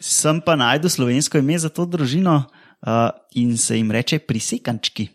Sem 0.00 0.40
pa 0.40 0.56
najdel 0.56 0.90
slovensko 0.90 1.38
ime 1.38 1.58
za 1.58 1.68
to 1.68 1.86
družino 1.86 2.44
uh, 2.44 3.10
in 3.34 3.56
se 3.58 3.76
jim 3.76 3.90
reče 3.90 4.18
prisekančki. 4.18 5.08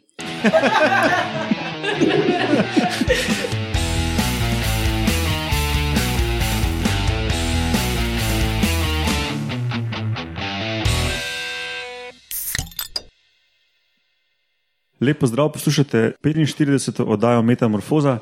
Lepo 15.01 15.27
zdrav, 15.27 15.51
poslušate 15.51 16.11
45. 16.23 17.03
oddajo 17.03 17.41
Metamorfoza. 17.41 18.17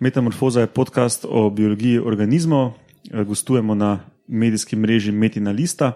Metamorfoza 0.00 0.60
je 0.60 0.66
podcast 0.66 1.24
o 1.28 1.50
biologiji 1.50 1.98
organizmov, 1.98 2.72
gostujemo 3.26 3.74
na 3.74 3.98
medijski 4.28 4.76
mreži 4.76 5.12
Metina 5.12 5.50
Lista. 5.50 5.92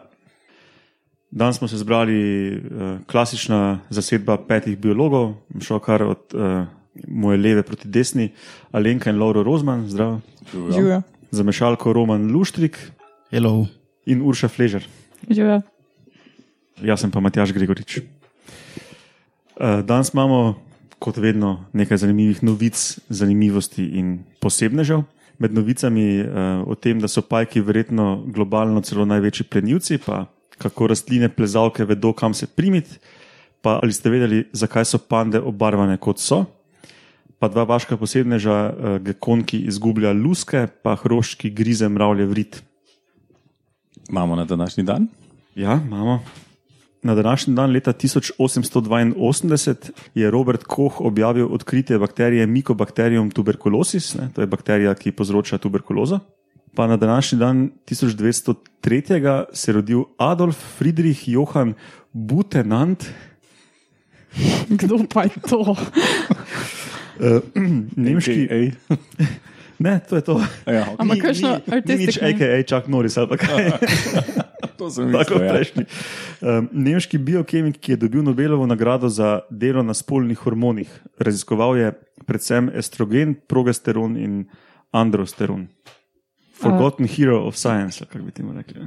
Danes 1.30 1.56
smo 1.56 1.68
se 1.68 1.76
zbrali 1.76 2.56
uh, 2.56 2.60
klasična 3.06 3.80
zasedba 3.90 4.36
petih 4.48 4.78
biologov, 4.78 5.34
šel 5.60 5.78
kar 5.78 6.02
od 6.02 6.34
uh, 6.34 6.66
moje 7.08 7.38
leve 7.38 7.62
proti 7.62 7.88
desni, 7.88 8.32
Alenka 8.72 9.10
in 9.10 9.18
Lauro 9.18 9.42
Rozman, 9.42 9.88
zdrav. 9.88 10.20
Živijo. 10.52 11.02
Za 11.30 11.42
mešalko 11.42 11.92
Roman 11.92 12.32
Luštrik 12.32 12.78
Hello. 13.30 13.66
in 14.06 14.22
Urša 14.22 14.48
Fležer. 14.48 14.84
Živijo. 15.30 15.62
Jaz 16.82 17.00
sem 17.00 17.10
pa 17.10 17.20
Matjaš 17.20 17.52
Gregorič. 17.52 17.98
Uh, 17.98 19.80
danes 19.84 20.12
imamo, 20.12 20.60
kot 20.98 21.16
vedno, 21.16 21.64
nekaj 21.72 21.96
zanimivih 21.96 22.42
novic, 22.42 22.98
zanimivosti 23.08 23.86
in 23.86 24.18
posebnežev. 24.40 25.02
Med 25.38 25.54
novicami 25.54 26.20
uh, 26.20 26.62
o 26.68 26.74
tem, 26.74 27.00
da 27.00 27.08
so 27.08 27.22
pajki 27.22 27.62
verjetno 27.64 28.22
globalno 28.26 28.82
celo 28.84 29.06
največji 29.08 29.48
plenilci, 29.50 29.98
pa 30.02 30.26
kako 30.62 30.92
rastline 30.92 31.28
plezalke 31.32 31.84
vedo, 31.88 32.12
kam 32.12 32.34
se 32.34 32.46
primiti, 32.46 33.00
pa 33.62 33.78
ali 33.82 33.92
ste 33.92 34.10
vedeli, 34.10 34.44
zakaj 34.52 34.84
so 34.84 34.98
pande 34.98 35.40
obarvane 35.40 35.96
kot 35.98 36.20
so. 36.22 36.44
Pa 37.42 37.48
dva 37.50 37.64
vaška 37.66 37.96
posebneža, 37.98 38.58
uh, 38.70 39.00
gekon, 39.02 39.42
ki 39.42 39.64
izgublja 39.72 40.12
luske, 40.14 40.68
pa 40.82 40.94
hroški 41.00 41.50
grize 41.50 41.88
mravlje 41.88 42.28
vrit. 42.30 42.62
Imamo 44.10 44.36
na 44.36 44.44
današnji 44.44 44.84
dan? 44.84 45.08
Ja, 45.54 45.80
imamo. 45.86 46.20
Na 47.02 47.14
današnji 47.14 47.54
dan, 47.54 47.70
leta 47.70 47.92
1882, 47.92 49.90
je 50.14 50.30
Robert 50.30 50.64
Koch 50.64 51.00
objavil 51.00 51.48
odkritje 51.50 51.98
bakterije 51.98 52.46
Mycobacterium 52.46 53.30
tuberculosis, 53.30 54.14
ne, 54.14 54.30
to 54.34 54.40
je 54.40 54.46
bakterija, 54.46 54.94
ki 54.94 55.12
povzroča 55.12 55.58
tuberkulozo. 55.58 56.18
Pa 56.74 56.86
na 56.86 56.96
današnji 56.96 57.38
dan, 57.38 57.70
1203. 57.86 59.44
se 59.52 59.70
je 59.70 59.74
rodil 59.74 60.04
Adolf 60.18 60.56
Friedrich 60.78 61.28
Johann 61.28 61.74
Butenant, 62.12 63.04
Kdo 64.80 65.04
pa 65.08 65.22
je 65.22 65.36
to? 65.48 65.60
uh, 65.60 65.76
nemški. 67.96 68.72
Ne, 69.78 70.00
to 70.08 70.16
je 70.16 70.22
to. 70.22 70.34
ja, 70.66 70.86
okay. 70.86 70.96
Ampak 70.98 71.18
kakšno 71.18 71.48
artistic 71.66 72.14
nič? 72.14 72.22
AKA 72.22 72.62
Chuck 72.62 72.86
Norris 72.86 73.18
ali 73.18 73.28
pa 73.28 73.36
kaj. 73.36 73.62
to 74.78 74.90
sem 74.90 75.12
Tako 75.12 75.38
mislil. 75.38 75.46
Ja. 75.46 75.52
prejšnji. 75.52 75.84
Um, 76.40 76.68
nemški 76.72 77.18
biokemik, 77.18 77.80
ki 77.82 77.94
je 77.94 78.02
dobil 78.04 78.22
Nobelovo 78.22 78.66
nagrado 78.66 79.08
za 79.08 79.40
delo 79.50 79.82
na 79.82 79.94
spolnih 79.94 80.38
hormonih, 80.38 80.90
raziskoval 81.18 81.76
je 81.76 81.92
predvsem 82.26 82.70
estrogen, 82.74 83.34
progesteron 83.48 84.16
in 84.16 84.44
androsteron. 84.92 85.66
Forgotten 86.62 87.04
uh. 87.04 87.10
hero 87.10 87.42
of 87.46 87.56
science, 87.56 88.04
kako 88.04 88.24
bi 88.24 88.32
temu 88.32 88.54
rekli. 88.54 88.86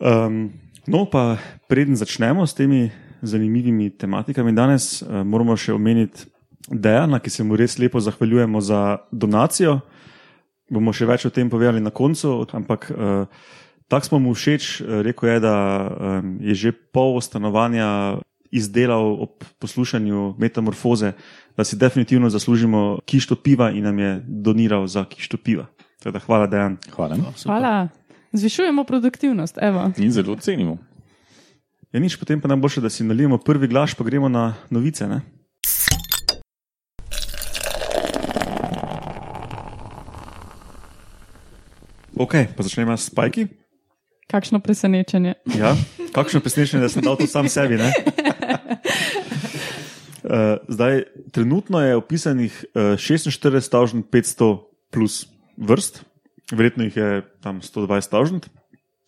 Um, 0.00 0.52
no, 0.86 1.04
pa 1.04 1.36
preden 1.68 1.96
začnemo 1.96 2.46
s 2.46 2.54
temi 2.54 2.90
zanimivimi 3.22 3.90
tematikami 3.90 4.52
danes, 4.56 5.02
uh, 5.02 5.20
moramo 5.24 5.56
še 5.56 5.76
omeniti 5.76 6.30
Dejana, 6.70 7.18
ki 7.18 7.30
se 7.32 7.44
mu 7.44 7.56
res 7.58 7.78
lepo 7.80 8.00
zahvaljujemo 8.00 8.60
za 8.62 9.00
donacijo. 9.10 9.80
Bomo 10.70 10.92
še 10.94 11.08
več 11.08 11.24
o 11.26 11.32
tem 11.34 11.48
povedali 11.50 11.80
na 11.82 11.90
koncu, 11.90 12.44
ampak 12.54 12.90
uh, 12.92 13.24
tako 13.90 14.06
smo 14.06 14.18
mu 14.18 14.34
všeč. 14.34 14.80
eh, 14.80 15.02
Rekel 15.02 15.28
je, 15.28 15.38
da 15.42 15.56
um, 16.22 16.38
je 16.38 16.54
že 16.54 16.70
pol 16.72 17.18
stanovanja 17.18 18.22
izdelal 18.50 19.18
ob 19.22 19.42
poslušanju 19.58 20.34
metamorfoze, 20.38 21.12
da 21.56 21.64
si 21.64 21.76
definitivno 21.76 22.30
zaslužimo 22.30 22.98
kišto 23.06 23.34
piva 23.36 23.70
in 23.70 23.84
nam 23.84 23.98
je 23.98 24.22
doniral 24.26 24.86
za 24.86 25.04
kišto 25.04 25.36
piva. 25.38 25.66
Teda, 26.02 26.18
hvala, 26.18 26.46
Dejan. 26.46 26.78
Hvala. 26.90 27.16
Hvala. 27.44 27.88
Zvišujemo 28.32 28.84
produktivnost. 28.84 29.58
Evo. 29.60 29.90
In 29.98 30.10
zelo 30.10 30.36
cenimo. 30.36 30.78
Je 31.92 32.00
nič, 32.00 32.16
potem 32.16 32.40
pa 32.40 32.48
najboljše, 32.48 32.80
da 32.80 32.90
si 32.90 33.04
nalijemo 33.04 33.38
prvi 33.38 33.68
glaš, 33.68 33.94
pa 33.94 34.04
gremo 34.04 34.28
na 34.28 34.54
novice. 34.70 35.06
Ne? 35.06 35.20
Ok, 42.16 42.34
pa 42.56 42.62
začnemo 42.62 42.96
s 42.96 43.10
spajki. 43.10 43.59
Kakšno 44.30 44.60
presenečenje. 44.62 45.34
Ja, 45.58 45.74
kakšno 46.14 46.40
presenečenje, 46.40 46.86
da 46.86 46.88
sem 46.88 47.02
dal 47.02 47.18
to 47.18 47.26
sam 47.26 47.48
sebi. 47.50 47.80
Ne? 47.80 47.90
Uh, 50.22 50.62
zdaj, 50.74 51.02
trenutno 51.34 51.80
je 51.82 51.96
opisanih 51.96 52.64
uh, 52.74 52.94
46.500 52.94 54.58
plus 54.90 55.26
vrst, 55.56 56.04
verjetno 56.52 56.86
jih 56.86 56.96
je 56.96 57.22
tam 57.42 57.58
120.000. 57.60 58.46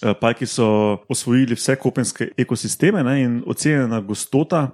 Uh, 0.02 0.10
pajki 0.20 0.46
so 0.46 0.98
osvojili 1.08 1.54
vse 1.54 1.76
kopenske 1.78 2.32
ekosisteme 2.36 3.04
ne, 3.06 3.22
in 3.22 3.42
ocenjena 3.46 4.00
gostota 4.00 4.72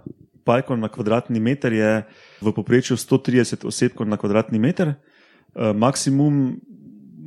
pajkov 0.49 0.81
na 0.81 0.89
kvadratni 0.89 1.41
meter 1.45 1.73
je 1.73 1.93
v 2.41 2.53
povprečju 2.57 2.97
130 2.97 3.69
osebkov 3.69 4.09
na 4.09 4.17
kvadratni 4.17 4.57
meter, 4.59 4.95
uh, 4.97 5.77
maksimum, 5.77 6.57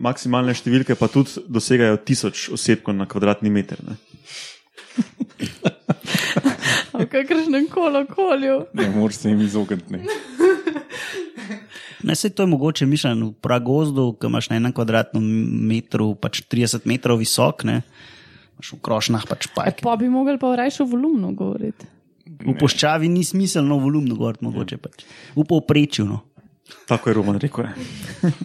maksimalne 0.02 0.54
številke 0.54 0.96
pa 0.96 1.08
tudi 1.08 1.44
dosegajo 1.48 2.00
1000 2.00 2.52
osebkov 2.52 2.94
na 2.94 3.06
kvadratni 3.06 3.50
meter. 3.50 3.78
Ne. 3.82 3.96
V 6.94 7.06
kakršnem 7.08 7.66
koli 7.68 7.98
okolju. 8.00 8.56
Ne 8.74 8.90
moreš 8.92 9.16
se 9.18 9.30
jim 9.30 9.42
izogniti. 9.42 9.88
ne. 9.90 10.04
Ne, 12.04 12.16
se 12.16 12.30
to 12.30 12.44
je 12.44 12.48
mogoče 12.48 12.86
mišljeno 12.86 13.28
v 13.28 13.34
pragozdu, 13.36 14.14
ki 14.14 14.28
imaš 14.28 14.50
na 14.50 14.58
enem 14.58 14.74
kvadratnem 14.74 15.24
metru 15.68 16.16
pač 16.16 16.42
30 16.44 16.86
metrov 16.86 17.18
visok, 17.18 17.64
ne. 17.64 17.82
Imaš 18.56 18.74
v 18.74 18.80
krošnah 18.82 19.26
pač 19.26 19.46
E, 19.46 19.52
pajke. 19.56 19.82
pa 19.82 19.96
bi 19.96 20.10
mogli 20.10 20.38
pa 20.38 20.50
v 20.50 20.58
rajšu 20.58 20.86
volumnu 20.86 21.34
govoriti. 21.34 21.86
V 22.42 22.56
poščavi 22.58 23.06
ni 23.08 23.22
smiselno 23.24 23.78
volumno 23.78 24.16
govoriti, 24.16 24.44
mogoče 24.44 24.78
pač. 24.78 25.06
V 25.36 25.46
povprečju. 25.46 26.06
No. 26.06 26.22
Tako 26.88 27.10
je 27.10 27.14
Roman 27.14 27.38
rekel. 27.38 27.66
je. 27.66 27.74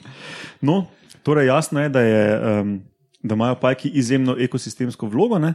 No, 0.62 0.88
torej 1.26 1.50
jasno 1.50 1.82
je, 1.82 1.90
da, 1.90 2.04
je, 2.06 2.22
um, 2.38 2.76
da 3.22 3.34
imajo 3.34 3.58
pajki 3.58 3.90
izjemno 3.98 4.36
ekosistemsko 4.38 5.10
vlogo, 5.10 5.40
ne? 5.42 5.54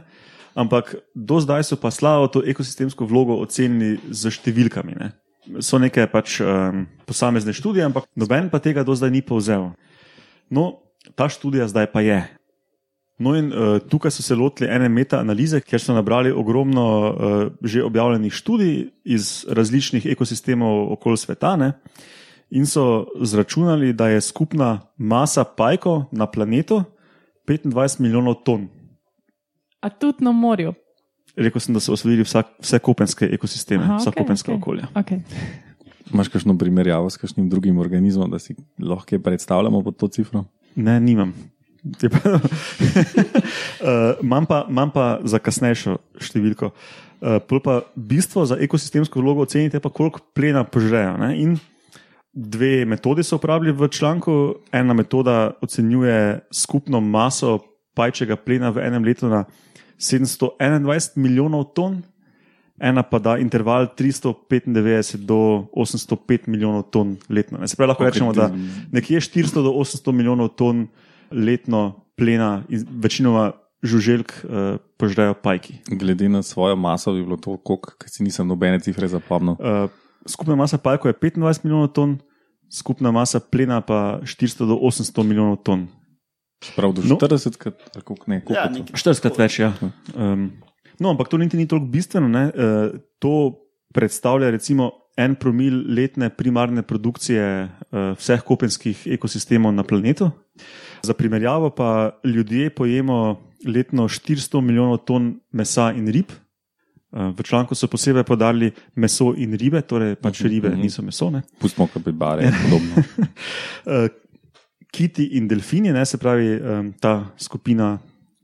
ampak 0.54 0.94
do 1.14 1.40
zdaj 1.40 1.64
so 1.64 1.78
pa 1.80 1.90
slabo 1.90 2.28
to 2.28 2.42
ekosistemsko 2.44 3.08
vlogo 3.08 3.38
ocenili 3.40 3.96
z 4.12 4.28
številkami. 4.36 4.98
Ne? 5.00 5.08
So 5.64 5.80
neke 5.80 6.04
pač 6.12 6.36
um, 6.44 6.84
posamezne 7.08 7.56
študije, 7.56 7.88
ampak 7.88 8.04
noben 8.12 8.52
pa 8.52 8.60
tega 8.60 8.84
do 8.84 8.92
zdaj 8.92 9.10
ni 9.14 9.24
povzel. 9.24 9.72
No, 10.52 10.84
ta 11.16 11.32
študija 11.32 11.70
zdaj 11.72 11.88
pa 11.94 12.04
je. 12.04 12.20
No, 13.22 13.32
in 13.38 13.48
uh, 13.48 13.78
tukaj 13.80 14.12
so 14.12 14.22
se 14.24 14.36
lotili 14.36 14.68
ene 14.68 14.88
meta-analize, 14.92 15.62
kjer 15.64 15.80
so 15.80 15.96
nabrali 15.96 16.32
ogromno 16.34 16.84
uh, 16.84 17.42
že 17.64 17.84
objavljenih 17.84 18.34
študij 18.34 18.76
iz 19.04 19.46
različnih 19.48 20.10
ekosistemov 20.12 20.92
okoli 20.98 21.16
sveta. 21.16 21.56
Ne? 21.56 21.72
In 22.52 22.66
so 22.68 23.06
zračunali, 23.20 23.92
da 23.92 24.08
je 24.12 24.20
skupna 24.20 24.80
masa 24.96 25.44
pajkov 25.44 26.04
na 26.12 26.26
planetu 26.26 26.82
25 27.48 28.00
milijonov 28.00 28.34
ton. 28.44 28.68
A 29.80 29.88
tudi 29.88 30.24
na 30.24 30.32
morju. 30.32 30.74
Rekel 31.36 31.60
sem, 31.60 31.74
da 31.74 31.80
so 31.80 31.96
osvojili 31.96 32.22
vsak, 32.22 32.46
vse 32.60 32.78
kopenske 32.78 33.26
ekosisteme, 33.32 33.84
Aha, 33.84 33.96
vsa 33.96 34.12
okej, 34.12 34.22
kopenska 34.22 34.52
okej. 34.52 34.60
okolja. 34.60 34.88
Okay. 34.94 35.22
Imaš 36.12 36.28
kakšno 36.28 36.58
primerjavo 36.58 37.10
s 37.10 37.16
kakšnim 37.16 37.48
drugim 37.48 37.78
organizmom, 37.80 38.30
da 38.30 38.38
si 38.38 38.54
lahko 38.78 39.08
kaj 39.08 39.22
predstavljamo 39.24 39.82
pod 39.82 39.96
to 39.96 40.08
cifro? 40.12 40.44
Ne, 40.76 41.00
nimam. 41.00 41.32
Uh, 41.82 41.98
Imam 44.22 44.46
pa, 44.46 44.66
imam 44.70 44.90
pa 44.92 45.18
za 45.24 45.40
kasnejšo 45.42 45.96
številko. 46.20 46.70
Uh, 47.22 47.60
pa 47.64 47.80
bistvo 47.96 48.44
za 48.46 48.58
ekosistemsko 48.60 49.22
vlogo 49.22 49.42
ocenite, 49.42 49.80
pa 49.80 49.90
koliko 49.90 50.20
plena 50.36 50.64
požrejo. 50.68 51.16
Ne? 51.16 51.34
In 51.42 51.56
dve 52.32 52.84
metodi 52.84 53.22
so 53.22 53.36
uporabljali 53.36 53.76
v 53.76 53.88
članku. 53.88 54.54
Ena 54.72 54.94
metoda 54.94 55.50
ocenjuje 55.62 56.40
skupno 56.52 57.00
maso 57.00 57.58
pajčjega 57.94 58.36
plena 58.36 58.70
v 58.70 58.78
enem 58.78 59.04
letu 59.04 59.28
na 59.28 59.44
721 59.98 61.16
milijonov 61.16 61.64
ton, 61.74 62.02
ena 62.80 63.02
pa 63.02 63.18
da 63.18 63.36
interval 63.38 63.86
395 63.98 65.16
do 65.16 65.68
805 65.76 66.48
milijonov 66.48 66.82
ton 66.90 67.16
letno. 67.28 67.58
Ne, 67.58 67.68
Se 67.68 67.76
pravi, 67.76 67.88
lahko 67.88 68.04
rečemo, 68.04 68.32
da 68.32 68.50
nekje 68.92 69.20
400 69.20 69.62
do 69.62 69.70
800 69.70 70.12
milijonov 70.12 70.48
ton 70.48 70.86
letno 71.30 71.92
plena, 72.16 72.62
iz- 72.68 72.86
večinoma 72.90 73.52
žuželk 73.82 74.32
uh, 74.44 74.50
požrejo 74.96 75.34
pajki. 75.34 75.74
Glede 75.90 76.28
na 76.28 76.42
svojo 76.42 76.76
maso 76.76 77.12
bi 77.12 77.22
bilo 77.24 77.36
to, 77.36 77.56
koliko 77.56 77.92
si 78.06 78.22
nisem 78.22 78.46
nobene 78.46 78.80
cifre 78.80 79.08
zapomnil. 79.08 79.56
Uh, 79.58 79.90
skupna 80.26 80.56
masa 80.56 80.78
pajkov 80.78 81.10
je 81.10 81.14
25 81.14 81.64
milijonov 81.64 81.92
ton, 81.92 82.18
skupna 82.72 83.12
masa 83.12 83.40
plena 83.40 83.80
pa 83.80 84.20
400 84.24 84.66
do 84.66 84.78
800 84.80 85.22
milijonov 85.22 85.62
ton. 85.62 85.88
Prav 86.76 86.94
do 86.94 87.02
No. 87.02 87.18
40, 87.18 87.56
krat, 87.58 87.74
ali 87.94 88.04
koliko 88.04 88.30
ne, 88.30 88.40
koliko 88.44 88.60
Ja, 88.60 88.70
nekaj. 88.70 88.94
40krat 88.94 89.38
več, 89.38 89.58
ja. 89.58 89.72
Um, 90.14 90.52
no, 91.00 91.10
ampak 91.10 91.28
to 91.28 91.38
niti 91.38 91.58
ni 91.58 91.66
toliko 91.66 91.90
bistveno. 91.90 92.30
Ne? 92.30 92.44
Uh, 92.54 93.00
to 93.18 93.58
predstavlja 93.94 94.50
recimo 94.50 94.92
en 95.18 95.34
promil 95.36 95.82
letne 95.92 96.30
primarne 96.30 96.82
produkcije 96.86 97.46
uh, 97.66 98.14
vseh 98.16 98.44
kopenskih 98.46 99.06
ekosistemov 99.18 99.74
na 99.74 99.84
planetu. 99.84 100.30
Za 101.02 101.14
primerjavo 101.18 101.70
pa 101.74 102.20
ljudje 102.24 102.70
pojemo 102.70 103.42
letno 103.66 104.08
400 104.08 104.60
milijonov 104.60 105.02
ton 105.06 105.34
mesa 105.52 105.92
in 105.96 106.08
rib. 106.08 106.30
Uh, 107.12 107.28
v 107.36 107.42
članku 107.44 107.74
so 107.76 107.86
posebej 107.92 108.24
podarili 108.24 108.70
meso 108.96 109.34
in 109.36 109.52
ribe, 109.52 109.82
torej 109.82 110.14
pač 110.16 110.40
Mhm, 110.40 110.48
ribe 110.48 110.68
mhm. 110.70 110.80
niso 110.80 111.02
meso. 111.02 111.30
Ne? 111.30 111.42
Pustimo 111.60 111.86
kapibare 111.86 112.46
in 112.48 112.52
podobno. 112.64 112.94
Uh, 113.84 114.08
kiti 114.92 115.24
in 115.36 115.48
delfini, 115.48 115.92
ne, 115.92 116.04
se 116.06 116.16
pravi 116.18 116.56
um, 116.60 116.92
ta 117.00 117.32
skupina 117.36 117.98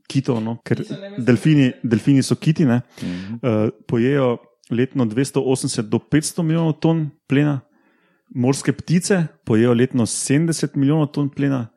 kitov, 0.09 0.39
no, 0.41 0.57
ker 0.65 0.81
delfini, 1.17 1.71
delfini 1.83 2.21
so 2.23 2.35
kiti, 2.35 2.65
ne, 2.65 2.81
Mhm. 3.01 3.39
uh, 3.41 3.69
pojejo 3.87 4.37
letno 4.69 5.05
280 5.05 5.89
do 5.89 5.97
500 5.99 6.43
milijonov 6.43 6.79
ton 6.79 7.09
plena, 7.27 7.61
morske 8.35 8.71
ptice 8.73 9.27
pojejo 9.45 9.73
letno 9.73 10.05
70 10.05 10.75
milijonov 10.75 11.07
ton 11.11 11.29
plena. 11.29 11.67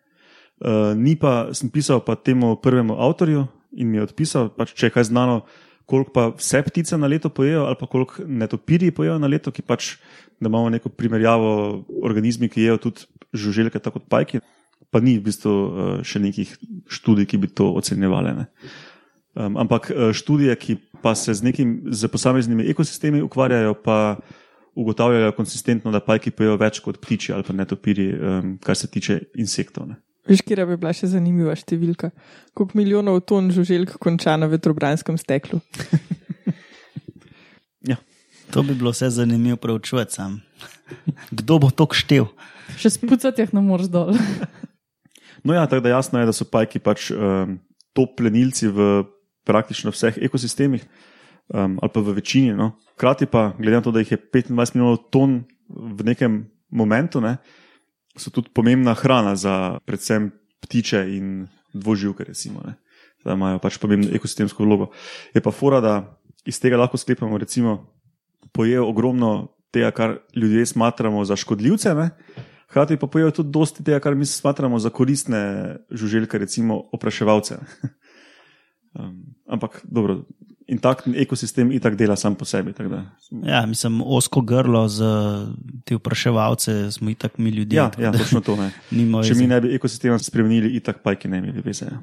Uh, 0.60 0.92
ni 0.96 1.16
pa, 1.16 1.48
sem 1.52 1.70
pisal 1.70 2.00
pa 2.04 2.14
temu 2.14 2.56
prvemu 2.56 2.94
avtorju 3.00 3.46
in 3.72 3.88
mi 3.90 3.96
je 3.96 4.02
odpisal, 4.02 4.48
pač, 4.52 4.74
če 4.76 4.86
je 4.86 4.90
kaj 4.90 5.04
znano, 5.08 5.40
koliko 5.87 6.12
pa 6.12 6.26
vse 6.37 6.62
ptice 6.62 6.99
na 6.99 7.11
leto 7.11 7.29
pojejo, 7.29 7.67
ali 7.69 7.76
pa 7.81 7.87
koliko 7.87 8.25
netopirji 8.26 8.90
pojejo 8.90 9.19
na 9.19 9.31
leto, 9.31 9.50
ki 9.50 9.62
pač, 9.62 9.96
da 10.40 10.49
imamo 10.49 10.70
neko 10.70 10.88
primerjavo 10.88 11.84
organizmi, 12.02 12.49
ki 12.49 12.62
jejo 12.62 12.79
tudi 12.88 13.06
žuželke, 13.32 13.79
tako 13.79 14.00
kot 14.00 14.08
pajki, 14.08 14.40
pa 14.93 15.00
ni 15.00 15.17
v 15.19 15.26
bistvu 15.26 15.52
uh, 15.52 15.93
še 16.05 16.20
nekih 16.20 16.50
študij, 16.93 17.26
ki 17.31 17.40
bi 17.40 17.49
to 17.49 17.70
ocenjevale. 17.73 18.34
Ne. 18.37 18.46
Um, 19.32 19.56
ampak 19.56 19.88
eh, 19.88 20.11
študije, 20.12 20.56
ki 20.61 20.76
pa 21.00 21.14
se 21.17 21.32
z, 21.32 21.40
nekim, 21.40 21.88
z 21.88 22.08
posameznimi 22.12 22.67
ekosistemi 22.69 23.23
ukvarjajo, 23.25 23.73
pa 23.81 24.19
ugotavljajo 24.76 25.32
konsistentno, 25.32 25.93
da 25.93 26.02
pajki 26.05 26.34
pojejo 26.37 26.58
več 26.61 26.81
kot 26.84 27.00
ptiči 27.00 27.32
ali 27.32 27.46
pa 27.46 27.56
netopiri, 27.56 28.08
um, 28.12 28.52
kar 28.61 28.76
se 28.76 28.90
tiče 28.93 29.19
insektov. 29.40 29.88
Ne. 29.88 29.96
Veš, 30.28 30.44
kje 30.46 30.66
bi 30.66 30.76
bila 30.78 30.92
še 30.94 31.10
zanimiva 31.10 31.54
številka? 31.58 32.12
Koliko 32.54 32.78
milijonov 32.78 33.24
ton 33.26 33.50
žuželk 33.50 33.96
konča 34.02 34.36
na 34.38 34.46
vetrobranskem 34.50 35.19
steklu? 35.19 35.58
To 38.52 38.62
bi 38.62 38.74
bilo 38.74 38.90
vse 38.90 39.10
zanimivo 39.10 39.56
preučevati 39.56 40.12
sam. 40.12 40.40
Kdo 41.30 41.58
bo 41.58 41.70
to 41.70 41.86
štev? 41.92 42.28
Še 42.76 42.92
spucati 42.98 43.42
jih 43.42 43.54
ne 43.56 43.64
moreš 43.64 43.92
dol. 43.92 44.12
No, 45.42 45.56
ja, 45.56 45.64
tako 45.66 45.82
da 45.82 45.90
jasno 45.90 46.20
je, 46.20 46.26
da 46.28 46.32
so 46.36 46.44
pajki 46.46 46.78
pač 46.78 47.08
um, 47.10 47.56
top 47.98 48.12
plenilci 48.14 48.69
v 48.70 48.84
praktično 49.42 49.90
vseh 49.90 50.20
ekosistemih, 50.22 50.84
um, 51.50 51.72
ali 51.82 51.90
pa 51.90 51.98
v 51.98 52.14
večini. 52.14 52.52
No. 52.54 52.69
Hkrati 52.94 53.26
pa, 53.26 53.48
glede 53.56 53.80
na 53.80 53.82
to, 53.82 53.90
da 53.90 54.04
jih 54.04 54.12
je 54.14 54.20
25 54.22 54.76
milijonov 54.76 55.00
ton 55.10 55.40
v 55.66 56.06
nekem 56.06 56.36
momentu, 56.70 57.19
ne, 57.19 57.40
so 58.16 58.30
tudi 58.30 58.50
pomembna 58.54 58.94
hrana 58.94 59.36
za 59.36 59.78
predvsem 59.84 60.30
ptiče 60.60 61.04
in 61.16 61.48
dvoživke, 61.72 62.24
recimo. 62.24 62.62
Da 63.24 63.36
imajo 63.36 63.58
pač 63.62 63.78
pomembno 63.78 64.10
ekosistemsko 64.14 64.64
vlogo. 64.64 64.90
Je 65.34 65.40
pa 65.40 65.50
fora, 65.50 65.80
da 65.80 65.94
iz 66.44 66.60
tega 66.60 66.76
lahko 66.76 66.98
sklepamo, 66.98 67.38
recimo, 67.38 67.78
pojejo 68.52 68.88
ogromno 68.88 69.52
tega, 69.70 69.90
kar 69.90 70.18
ljudje 70.36 70.66
smatramo 70.66 71.24
za 71.24 71.36
škodljivce. 71.36 71.94
Ne. 71.94 72.10
Hkrati 72.68 72.96
pa 72.96 73.06
pojejo 73.06 73.30
tudi 73.30 73.52
dosti 73.52 73.84
tega, 73.84 74.00
kar 74.00 74.14
mi 74.14 74.26
smatramo 74.26 74.78
za 74.78 74.90
koristne 74.90 75.76
žuželke, 75.90 76.38
recimo 76.38 76.82
opraševalce. 76.92 77.58
Um, 78.92 79.22
ampak 79.48 79.80
dobro, 79.88 80.18
intaktni 80.68 81.16
ekosistem 81.16 81.72
itak 81.72 81.96
dela 81.96 82.16
sam 82.16 82.34
po 82.34 82.44
sebi. 82.44 82.72
tako 82.72 83.00
Ja, 83.44 83.66
mislim, 83.66 84.02
osko 84.04 84.40
grlo 84.40 84.88
za 84.88 85.46
te 85.84 85.96
vpraševalce 85.99 86.93
smo 86.93 87.11
itak 87.11 87.38
mi 87.38 87.50
ljudje. 87.50 87.76
ja, 87.76 87.90
ja, 87.99 88.12
točno 88.12 88.40
to. 88.40 88.56
Ne. 88.56 88.70
Če 89.29 89.34
mi 89.38 89.46
ne 89.46 89.61
bi 89.61 89.75
ekosistema 89.75 90.19
spremenili, 90.19 90.76
itak 90.76 91.02
pajki 91.02 91.29
ne 91.29 91.40
bi 91.40 91.49
imeli 91.49 91.64
veze. 91.67 91.90
Ja. 91.90 92.00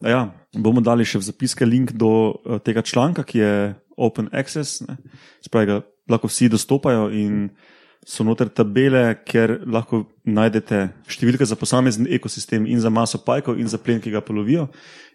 Ja, 0.00 0.20
bomo 0.56 0.80
dali 0.80 1.04
še 1.04 1.20
v 1.20 1.26
zapiske 1.28 1.66
link 1.68 1.92
do 1.92 2.12
eh, 2.32 2.60
tega 2.64 2.80
članka, 2.82 3.24
ki 3.24 3.38
je 3.38 3.52
Open 4.00 4.30
Access, 4.32 4.80
ne. 4.86 4.96
spravi 5.44 5.68
ga 5.68 5.82
lahko 6.08 6.30
vsi 6.30 6.48
dostopajo 6.48 7.10
in 7.12 7.50
so 8.06 8.24
noter 8.24 8.48
tabele, 8.48 9.12
kjer 9.28 9.58
lahko 9.68 10.06
najdete 10.24 10.86
številke 11.10 11.44
za 11.44 11.58
posamezen 11.60 12.08
ekosistem 12.08 12.64
in 12.64 12.80
za 12.80 12.88
maso 12.88 13.20
pajkov 13.20 13.60
in 13.60 13.68
za 13.68 13.76
plen, 13.76 14.00
ki 14.00 14.14
ga 14.14 14.24
polovijo. 14.24 14.70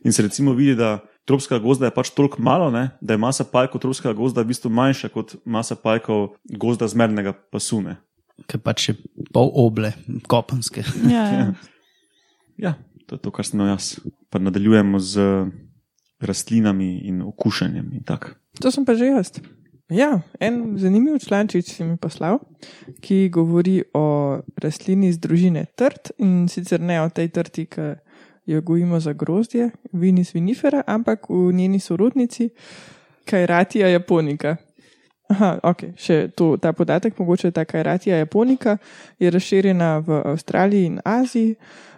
In 0.05 0.13
se 0.13 0.21
recimo 0.21 0.53
vidi, 0.53 0.77
da 0.77 0.99
tropskega 1.25 1.61
gozda 1.63 1.89
je 1.89 1.95
pač 1.95 2.11
toliko 2.15 2.41
malo, 2.41 2.69
ne, 2.71 2.89
da 3.01 3.15
je 3.15 3.21
masa 3.21 3.45
pajkov 3.49 3.81
tropskega 3.81 4.13
gozda 4.17 4.43
v 4.45 4.53
bistvu 4.53 4.71
manjša 4.73 5.09
kot 5.13 5.35
masa 5.45 5.75
pajkov 5.75 6.35
gozda 6.61 6.87
zmernega 6.91 7.33
pasune. 7.33 7.97
Ker 8.51 8.59
pač 8.59 8.89
je 8.89 8.97
pol 9.33 9.51
oble, 9.53 9.93
kopenske. 10.27 10.85
Ja, 11.15 11.25
ja. 11.31 11.45
Ja, 12.55 12.71
to 13.07 13.17
je 13.17 13.19
to, 13.19 13.31
kar 13.35 13.43
sem 13.47 13.59
jaz. 13.67 13.97
Pa 14.31 14.39
nadaljujemo 14.39 14.99
z 15.03 15.19
rastlinami 16.23 17.03
in 17.09 17.19
okušanjem. 17.25 17.89
In 17.99 18.03
tako. 18.07 18.37
To 18.63 18.71
sem 18.71 18.85
pa 18.87 18.95
že 18.95 19.11
jaz. 19.11 19.35
Ja, 19.91 20.21
en 20.39 20.77
zanimiv 20.81 21.19
člančič 21.21 21.67
si 21.69 21.83
mi 21.83 21.97
poslal, 21.97 22.39
ki 23.01 23.29
govori 23.29 23.83
o 23.93 24.39
rastlini 24.57 25.11
iz 25.11 25.19
družine 25.21 25.65
trt 25.77 26.15
in 26.17 26.47
sicer 26.49 26.81
ne 26.81 26.97
o 27.03 27.09
tej 27.09 27.29
trti, 27.29 27.67
ki 27.69 27.91
jo 28.45 28.61
gojimo 28.61 28.99
za 28.99 29.13
grozdje, 29.13 29.69
vinis 29.91 30.33
vinifera, 30.35 30.83
ampak 30.87 31.29
v 31.29 31.53
njeni 31.53 31.79
sorodnici, 31.79 32.49
Kajratija 33.25 33.87
japonika. 33.89 34.55
Aha, 35.29 35.55
ok, 35.63 35.79
še 35.97 36.27
to, 36.37 36.51
ta 36.61 36.69
podatek, 36.77 37.17
mogoče 37.17 37.49
ta 37.51 37.63
Kajratija 37.65 38.19
japonika 38.21 38.77
je 39.19 39.31
razširjena 39.33 39.97
v 40.05 40.21
Avstraliji 40.33 40.85
in 40.85 40.99
Aziji. 41.03 41.55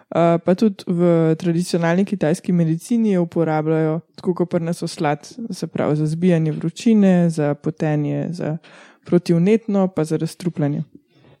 Pa 0.08 0.54
tudi 0.56 0.88
v 0.88 1.34
tradicionalni 1.36 2.06
kitajski 2.08 2.52
medicini 2.56 3.12
jo 3.12 3.26
uporabljajo 3.26 3.98
tako 4.16 4.32
kot 4.34 4.50
pri 4.50 4.64
nas 4.64 4.80
oslad, 4.82 5.28
se 5.50 5.66
pravi 5.66 5.96
za 5.96 6.06
zbijanje 6.06 6.52
vročine, 6.52 7.28
za 7.30 7.52
potenje, 7.54 8.28
za 8.32 8.56
protivnetno, 9.04 9.88
pa 9.88 10.04
za 10.04 10.16
razstrupljanje. 10.16 10.82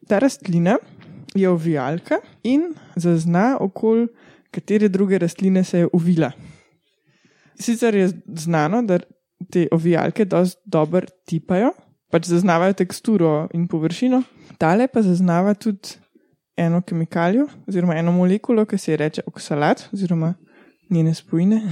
Ta 0.08 0.18
rastlina 0.18 0.76
je 1.34 1.48
ovijalka 1.48 2.20
in 2.42 2.74
zazna 2.96 3.56
okoli 3.60 4.08
katere 4.50 4.88
druge 4.88 5.18
rastline 5.18 5.64
se 5.64 5.78
je 5.78 5.88
uvila. 5.92 6.32
Sicer 7.60 7.94
je 7.94 8.10
znano, 8.36 8.82
da 8.82 8.98
te 9.50 9.68
ovijalke 9.72 10.24
dosti 10.24 10.60
dobro 10.64 11.06
tipajo, 11.26 11.72
pač 12.10 12.26
zaznavajo 12.26 12.72
teksturo 12.72 13.48
in 13.54 13.68
površino, 13.68 14.22
tale 14.58 14.88
pa 14.88 15.02
zaznava 15.02 15.54
tudi 15.54 15.98
eno 16.56 16.80
kemikalijo, 16.82 17.46
oziroma 17.68 17.96
eno 17.96 18.12
molekulo, 18.12 18.64
ki 18.66 18.78
se 18.78 18.92
ji 18.92 18.96
reče 18.96 19.22
oksalat, 19.26 19.88
oziroma 19.92 20.34
njene 20.90 21.14
spojine. 21.14 21.62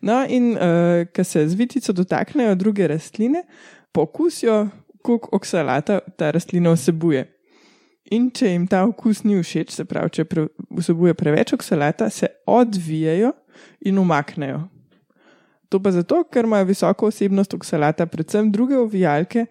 No, 0.00 0.24
in 0.28 0.52
uh, 0.52 1.06
ko 1.14 1.24
se 1.24 1.48
z 1.48 1.54
vitico 1.54 1.92
dotaknejo 1.92 2.54
druge 2.54 2.88
rastline, 2.88 3.44
pokusijo, 3.92 4.68
koliko 5.02 5.28
oksalata 5.36 6.00
ta 6.16 6.30
rastlina 6.30 6.72
vsebuje. 6.72 7.31
In 8.12 8.28
če 8.34 8.50
jim 8.50 8.66
ta 8.68 8.82
okus 8.84 9.22
ni 9.24 9.38
všeč, 9.40 9.72
se 9.72 9.86
pravi, 9.88 10.12
če 10.18 10.26
pre, 10.28 10.46
vsebuje 10.76 11.14
preveč 11.16 11.54
oksalata, 11.56 12.10
se 12.12 12.28
odvijajo 12.50 13.32
in 13.88 14.00
umaknejo. 14.02 14.66
To 15.72 15.80
pa 15.80 15.94
zato, 15.94 16.18
ker 16.28 16.44
imajo 16.44 16.68
visoko 16.68 17.08
osebnost 17.08 17.54
oksalata, 17.56 18.04
predvsem 18.10 18.50
druge 18.52 18.76
ovijalke, 18.76 19.46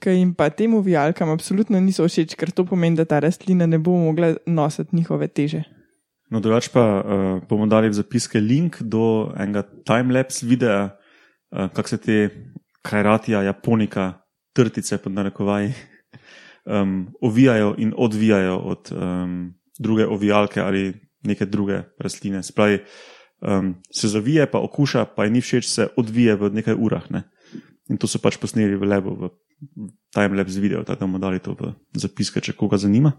ki 0.00 0.14
jim 0.16 0.32
pa 0.36 0.48
tem 0.48 0.72
ovijalkam 0.76 1.32
absolutno 1.32 1.80
niso 1.80 2.06
všeč, 2.08 2.36
ker 2.40 2.52
to 2.52 2.64
pomeni, 2.68 2.96
da 2.96 3.04
ta 3.08 3.20
rastlina 3.20 3.68
ne 3.68 3.80
bo 3.80 3.96
mogla 4.00 4.34
nositi 4.46 4.96
njihove 4.96 5.28
teže. 5.28 5.64
No, 6.32 6.40
drugače 6.40 6.72
pa 6.72 6.84
uh, 6.84 7.26
bomo 7.48 7.68
dali 7.70 7.92
v 7.92 7.98
zapiske 8.00 8.40
link 8.40 8.80
do 8.80 9.30
enega 9.38 9.62
timelapse 9.86 10.46
videa, 10.48 10.88
uh, 10.88 11.68
kako 11.76 11.92
se 11.92 11.98
te 12.02 12.16
kajratija, 12.86 13.44
japonika, 13.46 14.12
trtice 14.56 14.98
pod 14.98 15.14
narekovaji, 15.14 15.74
um, 16.66 17.08
ovijajo 17.20 17.74
in 17.78 17.94
odvijajo 17.96 18.56
od 18.58 18.92
um, 18.92 19.54
druge 19.78 20.06
ovijalke 20.06 20.60
ali 20.60 20.94
neke 21.22 21.46
druge 21.46 21.82
rastline. 21.98 22.42
Spravi, 22.42 22.78
um, 23.40 23.74
se 23.90 24.08
zavije, 24.08 24.50
pa 24.50 24.60
okuša, 24.60 25.04
pa 25.04 25.24
je 25.24 25.30
ni 25.30 25.40
všeč, 25.40 25.68
se 25.68 25.88
odvije 25.96 26.36
v 26.36 26.50
nekaj 26.50 26.74
urah. 26.78 27.10
Ne? 27.10 27.22
In 27.90 27.98
to 27.98 28.08
so 28.10 28.18
pač 28.18 28.38
posneli 28.42 28.74
v 28.74 28.86
lebu 28.86 29.14
v 29.14 29.28
timelapse 30.14 30.60
video, 30.60 30.82
tako 30.84 31.00
da 31.00 31.06
bomo 31.06 31.18
dali 31.18 31.38
to 31.38 31.54
v 31.54 31.70
zapiske, 31.94 32.40
če 32.40 32.52
koga 32.58 32.76
zanima. 32.80 33.12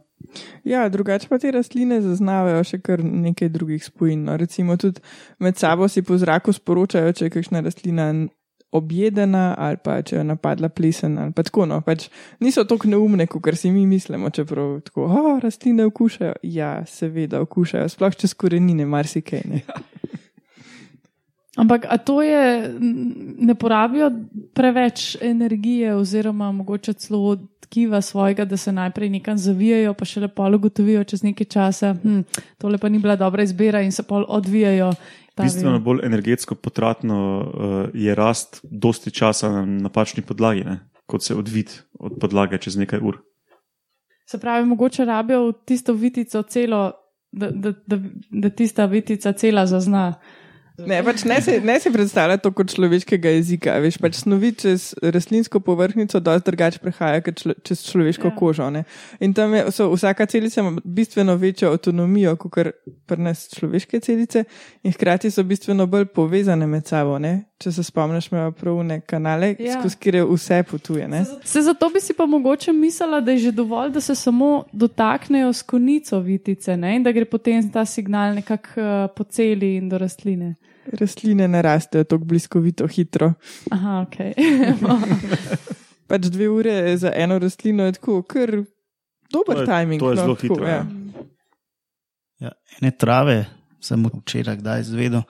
Ja, 0.68 0.90
drugače 0.90 1.30
pa 1.32 1.40
te 1.42 1.52
rastline 1.56 2.02
zaznavajo 2.04 2.64
še 2.68 2.82
kar 2.84 3.02
nekaj 3.04 3.50
drugih 3.54 3.84
spojin. 3.86 4.26
No. 4.28 4.36
Recimo 4.38 4.78
tudi 4.78 5.02
med 5.40 5.58
sabo 5.58 5.88
si 5.88 6.04
po 6.06 6.18
zraku 6.20 6.54
sporočajo, 6.54 7.16
če 7.16 7.30
je 7.30 7.34
kakšna 7.38 7.64
rastlina 7.66 8.12
objedena 8.72 9.56
ali 9.58 9.78
pa 9.84 10.02
če 10.02 10.18
je 10.20 10.24
napadla 10.24 10.70
plesen 10.70 11.18
ali 11.18 11.32
pa 11.32 11.44
tako. 11.44 11.66
No. 11.66 11.82
Pač 11.82 12.10
niso 12.44 12.66
tako 12.68 12.92
neumne, 12.92 13.28
kot 13.28 13.50
si 13.56 13.72
mi 13.72 13.86
mislimo, 13.88 14.30
čeprav 14.30 14.80
tako, 14.86 15.08
oh, 15.08 15.34
rastline 15.44 15.86
okušajo. 15.86 16.34
Ja, 16.44 16.86
seveda 16.86 17.42
okušajo, 17.42 17.90
sploh 17.90 18.16
čez 18.16 18.34
korenine, 18.34 18.86
marsikaj. 18.86 19.46
Ne. 19.48 19.64
Ampak 21.58 21.86
a 21.90 21.98
to 21.98 22.22
je, 22.22 22.74
ne 23.40 23.56
porabijo 23.56 24.12
preveč 24.54 25.18
energije, 25.22 25.96
oziroma 25.96 26.52
mogoče 26.52 26.94
celo 26.94 27.38
tkiva 27.60 28.02
svojega, 28.02 28.46
da 28.46 28.58
se 28.58 28.72
najprej 28.72 29.10
nekam 29.10 29.38
zavijajo, 29.38 29.94
pa 29.94 30.06
šele 30.06 30.28
pol 30.28 30.56
ugotovijo 30.56 31.04
čez 31.04 31.24
nekaj 31.24 31.46
časa, 31.46 31.96
hm, 32.04 32.22
tole 32.58 32.78
pa 32.78 32.90
ni 32.90 33.00
bila 33.00 33.16
dobra 33.16 33.44
izbira 33.44 33.82
in 33.82 33.92
se 33.92 34.04
pol 34.04 34.26
odvijajo. 34.28 34.92
Bistveno 35.38 35.80
bolj 35.80 36.06
energetsko 36.06 36.56
potratno 36.56 37.18
uh, 37.42 37.90
je 37.94 38.16
rast 38.16 38.60
dosti 38.64 39.12
časa 39.12 39.52
na 39.52 39.66
napačni 39.66 40.24
podlagi, 40.24 40.64
ne? 40.64 40.80
kot 41.06 41.24
se 41.24 41.36
odvid 41.36 41.72
od 42.00 42.18
podlage 42.22 42.58
čez 42.58 42.78
nekaj 42.78 43.00
ur. 43.02 43.18
Se 44.26 44.40
pravi, 44.40 44.66
mogoče 44.66 45.06
rabijo 45.06 45.52
tisto 45.52 45.94
vitico 45.94 46.42
celo, 46.42 46.92
da, 47.32 47.50
da, 47.52 47.72
da, 47.88 48.00
da 48.30 48.50
tista 48.50 48.86
vitica 48.86 49.32
cela 49.34 49.66
zazna. 49.66 50.14
Ne, 50.78 51.00
pač 51.04 51.24
ne, 51.26 51.42
si, 51.42 51.56
ne 51.66 51.80
si 51.82 51.90
predstavljati 51.90 52.44
to 52.44 52.52
kot 52.54 52.70
človeškega 52.70 53.30
jezika. 53.34 53.74
Veš, 53.82 53.96
pač 53.98 54.20
snovi 54.22 54.52
čez 54.54 54.92
rastlinsko 55.02 55.60
povrhnjico 55.60 56.20
dosti 56.22 56.46
drugače 56.52 56.80
prehaja 56.84 57.22
kot 57.26 57.40
člo, 57.42 57.54
čez 57.66 57.82
človeško 57.88 58.28
Ja. 58.28 58.36
kožo. 58.36 58.70
Ne? 58.70 58.84
In 59.20 59.34
tam 59.34 59.56
je, 59.58 59.72
so, 59.72 59.88
vsaka 59.90 60.26
celica 60.26 60.62
ima 60.62 60.76
bistveno 60.84 61.36
večjo 61.36 61.72
avtonomijo 61.72 62.36
kot 62.36 62.60
pri 63.06 63.18
nas 63.18 63.48
človeške 63.50 64.00
celice, 64.00 64.44
in 64.84 64.94
hkrati 64.94 65.32
so 65.32 65.44
bistveno 65.44 65.88
bolj 65.88 66.06
povezane 66.06 66.68
med 66.68 66.86
sabo. 66.86 67.18
Ne? 67.18 67.46
Če 67.58 67.72
se 67.72 67.84
spomniš, 67.84 68.30
imajo 68.32 68.52
pravne 68.52 69.00
kanale, 69.02 69.56
Ja. 69.60 69.80
skozi 69.80 69.98
kire 69.98 70.22
vse 70.24 70.62
potuje. 70.64 71.08
Ne? 71.08 71.24
Se 71.44 71.62
zato 71.62 71.90
bi 71.90 72.00
si 72.00 72.14
pa 72.14 72.26
mogoče 72.26 72.74
mislila, 72.74 73.18
da 73.22 73.32
je 73.32 73.38
že 73.38 73.52
dovolj, 73.52 73.90
da 73.92 74.02
se 74.02 74.16
samo 74.16 74.66
dotaknejo 74.72 75.50
s 75.54 75.62
konico 75.64 76.20
vitice 76.20 76.78
ne? 76.78 76.96
in 76.96 77.04
da 77.04 77.12
gre 77.12 77.26
potem 77.26 77.66
ta 77.72 77.86
signal 77.86 78.36
nekako 78.36 78.78
uh, 78.78 79.10
po 79.10 79.24
celi 79.24 79.76
in 79.76 79.90
do 79.90 79.98
rastline. 79.98 80.54
Rastline 80.94 81.48
ne 81.48 81.62
rastejo 81.62 82.04
tako 82.04 82.26
bliskovito 82.26 82.88
hitro. 82.88 83.34
Aha, 83.72 84.06
ok. 84.08 84.16
Pač 86.08 86.22
dve 86.32 86.50
ure 86.50 86.98
za 86.98 87.12
eno 87.16 87.40
rastlino 87.40 87.84
je 87.86 87.92
tako, 87.98 88.22
kar 88.24 88.64
dober 89.32 89.56
To 89.56 89.62
je- 89.62 89.68
timing. 89.68 90.00
to 90.00 90.10
je 90.12 90.16
no, 90.16 90.22
zelo 90.22 90.36
tako, 90.36 90.48
hitro, 90.48 90.68
ja. 90.68 90.86
Ja, 92.40 92.52
ene 92.82 92.92
trave 92.92 93.46
sem 93.82 94.06
včeraj 94.06 94.58
kdaj 94.58 94.82
izvedel, 94.82 95.22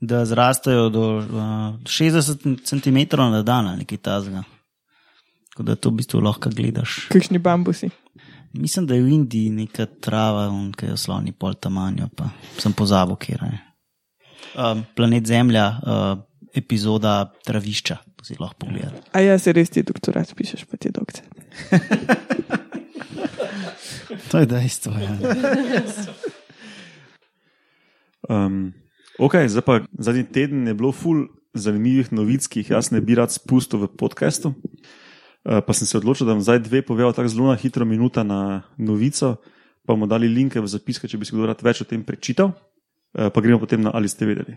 da 0.00 0.24
zrastejo 0.24 0.88
do 0.90 1.04
uh, 1.18 1.24
60 1.86 2.64
cm 2.64 2.98
na 3.16 3.42
dan 3.42 3.66
ali 3.66 3.78
nekaj 3.78 3.98
tazga. 3.98 4.42
Tako 5.50 5.62
da 5.62 5.76
to 5.76 5.90
v 5.90 6.00
bistvu 6.00 6.20
lahko 6.20 6.50
gledaš. 6.50 7.06
Kakšni 7.12 7.38
bambusi. 7.38 7.90
Mislim, 8.52 8.86
da 8.86 8.94
je 8.94 9.02
v 9.02 9.08
Indiji 9.08 9.50
neka 9.50 9.86
trava, 9.86 10.48
ki 10.76 10.86
jo 10.86 10.96
sloni 10.96 11.32
pol 11.32 11.54
tamanjo, 11.54 12.08
pa 12.16 12.28
sem 12.58 12.72
pozabil, 12.72 13.16
kje 13.16 13.38
je. 13.40 13.60
Um, 14.52 14.84
planet 14.96 15.26
Zemlja, 15.26 15.66
uh, 15.80 16.18
epizoda 16.52 17.32
travišča, 17.46 17.96
to 18.16 18.28
si 18.28 18.36
lahko 18.36 18.66
pogledal. 18.66 19.00
A 19.16 19.24
ja, 19.24 19.38
se 19.40 19.54
res 19.56 19.72
ti 19.72 19.84
doktorat 19.86 20.34
pišeš, 20.36 20.66
pa 20.68 20.76
ti 20.76 20.92
dokce. 20.92 21.24
To 24.32 24.40
je 24.40 24.46
dejstvo. 24.48 24.92
Ja. 24.96 25.12
Um, 28.28 28.72
ok, 29.18 29.44
zdaj 29.48 29.64
pa 29.64 29.80
zadnji 29.92 30.24
teden 30.24 30.66
je 30.68 30.74
bilo 30.74 30.92
ful 30.92 31.26
zanimivih 31.52 32.12
novic, 32.16 32.46
ki 32.48 32.62
jih 32.62 32.70
jaz 32.72 32.88
ne 32.94 33.00
bi 33.04 33.16
rad 33.18 33.32
spustil 33.32 33.84
v 33.84 33.90
podkastu. 33.92 34.54
Uh, 35.42 35.60
pa 35.60 35.76
sem 35.76 35.84
se 35.84 35.98
odločil, 35.98 36.24
da 36.24 36.32
bom 36.32 36.40
zdaj 36.40 36.62
dve 36.64 36.80
povedal 36.80 37.12
tako 37.12 37.28
zelo 37.28 37.50
na 37.50 37.58
hitro, 37.60 37.84
minuta 37.84 38.24
na 38.24 38.62
novico, 38.80 39.36
pa 39.84 39.92
bomo 39.92 40.08
dali 40.08 40.32
linke 40.32 40.62
v 40.62 40.70
zapiske, 40.70 41.10
če 41.10 41.20
bi 41.20 41.28
si 41.28 41.36
kdo 41.36 41.50
rad 41.50 41.60
več 41.60 41.82
o 41.82 41.88
tem 41.88 42.00
prečital. 42.00 42.54
Uh, 43.12 43.28
pa 43.28 43.40
gremo 43.40 43.60
potem 43.60 43.80
na 43.80 43.90
ali 43.94 44.08
ste 44.08 44.26
vedeli. 44.26 44.56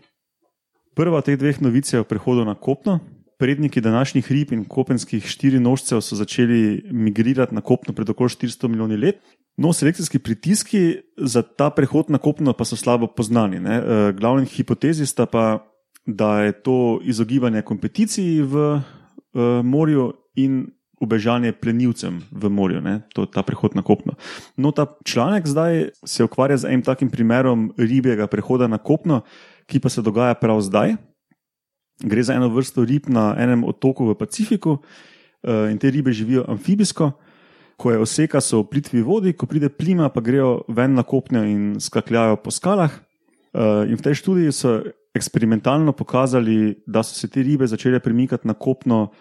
Prva 0.95 1.19
teh 1.21 1.35
dveh 1.35 1.59
novic 1.59 1.91
je 1.91 1.99
o 1.99 2.07
prehodu 2.07 2.45
na 2.47 2.55
kopno. 2.55 2.99
Predniki 3.35 3.81
današnjih 3.83 4.31
rib 4.31 4.53
in 4.55 4.63
kopenskih 4.63 5.25
štirinožcev 5.27 5.99
so 5.99 6.15
začeli 6.15 6.87
migrirati 6.91 7.55
na 7.55 7.61
kopno 7.61 7.93
pred 7.93 8.09
okoli 8.09 8.29
400 8.29 8.67
milijoni 8.67 8.97
let. 8.97 9.19
No, 9.57 9.73
selekcijski 9.73 10.19
pritiski 10.19 10.95
za 11.17 11.41
ta 11.41 11.69
prehod 11.69 12.09
na 12.09 12.17
kopno 12.17 12.53
pa 12.53 12.65
so 12.65 12.75
slabo 12.75 13.07
poznani. 13.07 13.59
Ne? 13.59 13.75
E, 13.75 14.13
glavni 14.15 14.45
hipotezi 14.45 15.05
sta 15.05 15.25
pa, 15.25 15.67
da 16.05 16.41
je 16.41 16.51
to 16.61 16.99
izogibanje 17.03 17.61
kompeticiji 17.61 18.41
v 18.41 18.55
e, 18.75 18.79
morju 19.63 20.13
in 20.35 20.67
ubežanje 21.05 21.53
plenilcem 21.53 22.19
v 22.33 22.49
morju, 22.49 22.81
ne? 22.81 23.05
to 23.13 23.25
je 23.25 23.31
ta 23.31 23.45
prehod 23.45 23.77
na 23.77 23.85
kopno. 23.85 24.17
No, 24.57 24.73
ta 24.73 24.89
članek 25.05 25.47
zdaj 25.47 25.95
se 26.03 26.25
ukvarja 26.25 26.57
z 26.57 26.73
enim 26.73 26.81
takim 26.81 27.09
primerom 27.09 27.69
ribjega 27.77 28.27
prehoda 28.27 28.67
na 28.67 28.77
kopno, 28.77 29.21
ki 29.69 29.79
pa 29.79 29.89
se 29.89 30.01
dogaja 30.01 30.33
prav 30.35 30.61
zdaj. 30.65 30.97
Gre 32.03 32.23
za 32.23 32.35
eno 32.35 32.49
vrsto 32.51 32.83
rib 32.83 33.07
na 33.07 33.35
enem 33.39 33.63
otoku 33.63 34.09
v 34.09 34.17
Pacifiku 34.19 34.81
eh, 34.81 35.71
in 35.71 35.77
te 35.79 35.89
ribe 35.93 36.11
živijo 36.11 36.43
amfibijsko. 36.47 37.11
Ko 37.75 37.91
je 37.91 37.99
oseka, 37.99 38.39
so 38.39 38.61
v 38.63 38.69
plitvi 38.71 39.01
vodi, 39.03 39.33
ko 39.35 39.47
pride 39.51 39.67
plima, 39.67 40.07
pa 40.07 40.23
grejo 40.23 40.63
ven 40.71 40.95
na 40.95 41.03
kopne 41.03 41.43
in 41.51 41.63
skakljajo 41.79 42.39
po 42.39 42.51
skalah. 42.51 42.91
Eh, 43.55 43.91
In 43.91 43.99
v 43.99 44.03
tej 44.03 44.15
študiji 44.19 44.51
so 44.51 44.79
eksperimentalno 45.15 45.91
pokazali, 45.91 46.83
da 46.87 47.03
so 47.03 47.15
se 47.15 47.27
te 47.27 47.43
ribe 47.43 47.67
začele 47.67 47.99
premikati 47.99 48.47
na 48.47 48.53
kopno 48.53 49.11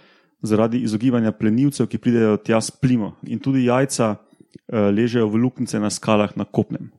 zaradi 0.44 0.82
izogibanja 0.84 1.32
plenilcev, 1.32 1.88
ki 1.88 1.98
pridejo 1.98 2.36
tja 2.36 2.60
s 2.60 2.70
plimo. 2.70 3.14
In 3.26 3.40
tudi 3.40 3.66
jajca 3.66 4.14
eh, 4.14 4.90
ležejo 4.92 5.28
v 5.32 5.40
luknjice 5.46 5.80
na 5.80 5.90
skalah 5.90 6.36
na 6.36 6.44
kopnem. 6.44 6.90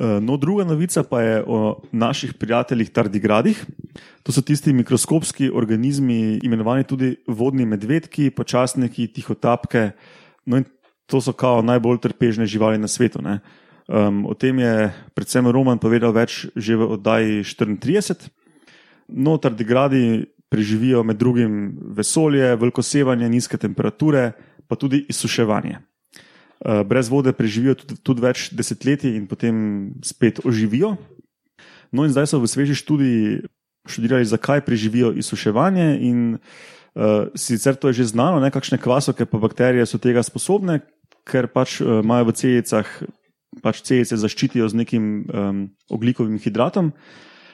Eh, 0.00 0.20
No, 0.20 0.36
druga 0.36 0.64
novica 0.64 1.02
pa 1.02 1.22
je 1.22 1.44
o 1.46 1.82
naših 1.92 2.34
prijateljih 2.34 2.90
tardigradih. 2.90 3.64
To 4.22 4.32
so 4.32 4.40
tisti 4.40 4.72
mikroskopski 4.72 5.50
organizmi, 5.50 6.40
imenovani 6.42 6.84
tudi 6.84 7.16
vodni 7.26 7.66
medvedki, 7.66 8.30
počasniki, 8.30 9.08
tihotapke. 9.12 9.90
No, 10.46 10.56
in 10.56 10.64
to 11.06 11.20
so 11.20 11.32
kao 11.32 11.62
najbolj 11.62 12.00
trpežne 12.00 12.46
živali 12.46 12.78
na 12.78 12.88
svetu. 12.88 13.20
Um, 13.88 14.26
o 14.26 14.34
tem 14.34 14.58
je 14.58 14.92
predvsem 15.14 15.46
Roman 15.46 15.78
povedal 15.78 16.12
več 16.12 16.46
že 16.56 16.76
v 16.76 16.96
oddaji 16.96 17.44
34. 17.44 18.30
No, 19.12 19.36
tardigradi 19.36 20.24
preživijo 20.52 21.00
med 21.02 21.16
drugim 21.16 21.72
vesolje, 21.96 22.52
velikosevanje, 22.60 23.30
nizke 23.32 23.56
temperature, 23.56 24.32
pa 24.68 24.76
tudi 24.76 25.06
izsuševanje. 25.08 25.80
Uh, 26.62 26.82
brez 26.86 27.08
vode 27.10 27.32
preživijo 27.34 27.74
tudi, 27.80 27.96
tudi 28.04 28.22
več 28.22 28.50
desetletij 28.54 29.16
in 29.16 29.24
potem 29.26 29.56
spet 30.04 30.44
oživijo. 30.46 30.94
No, 31.92 32.04
in 32.04 32.12
zdaj 32.12 32.30
so 32.30 32.38
v 32.40 32.48
sveži 32.48 32.76
študiji 32.78 33.40
študirali, 33.88 34.28
zakaj 34.28 34.62
preživijo 34.64 35.10
izsuševanje. 35.18 35.88
In 36.06 36.20
uh, 36.36 37.32
sicer 37.34 37.74
to 37.74 37.90
je 37.90 38.02
že 38.02 38.12
znano, 38.12 38.40
ne, 38.40 38.52
kakšne 38.54 38.78
kvasoke 38.78 39.26
pa 39.26 39.40
bakterije 39.42 39.88
so 39.88 39.98
tega 39.98 40.22
sposobne, 40.22 40.80
ker 41.26 41.50
pač 41.50 41.80
uh, 41.80 42.00
imajo 42.04 42.30
v 42.30 42.36
celicah, 42.38 42.86
pač 43.64 43.82
celice 43.82 44.16
zaščitijo 44.16 44.68
z 44.68 44.84
nekim 44.84 45.04
um, 45.26 45.66
oglikovim 45.90 46.38
hidratom. 46.38 46.92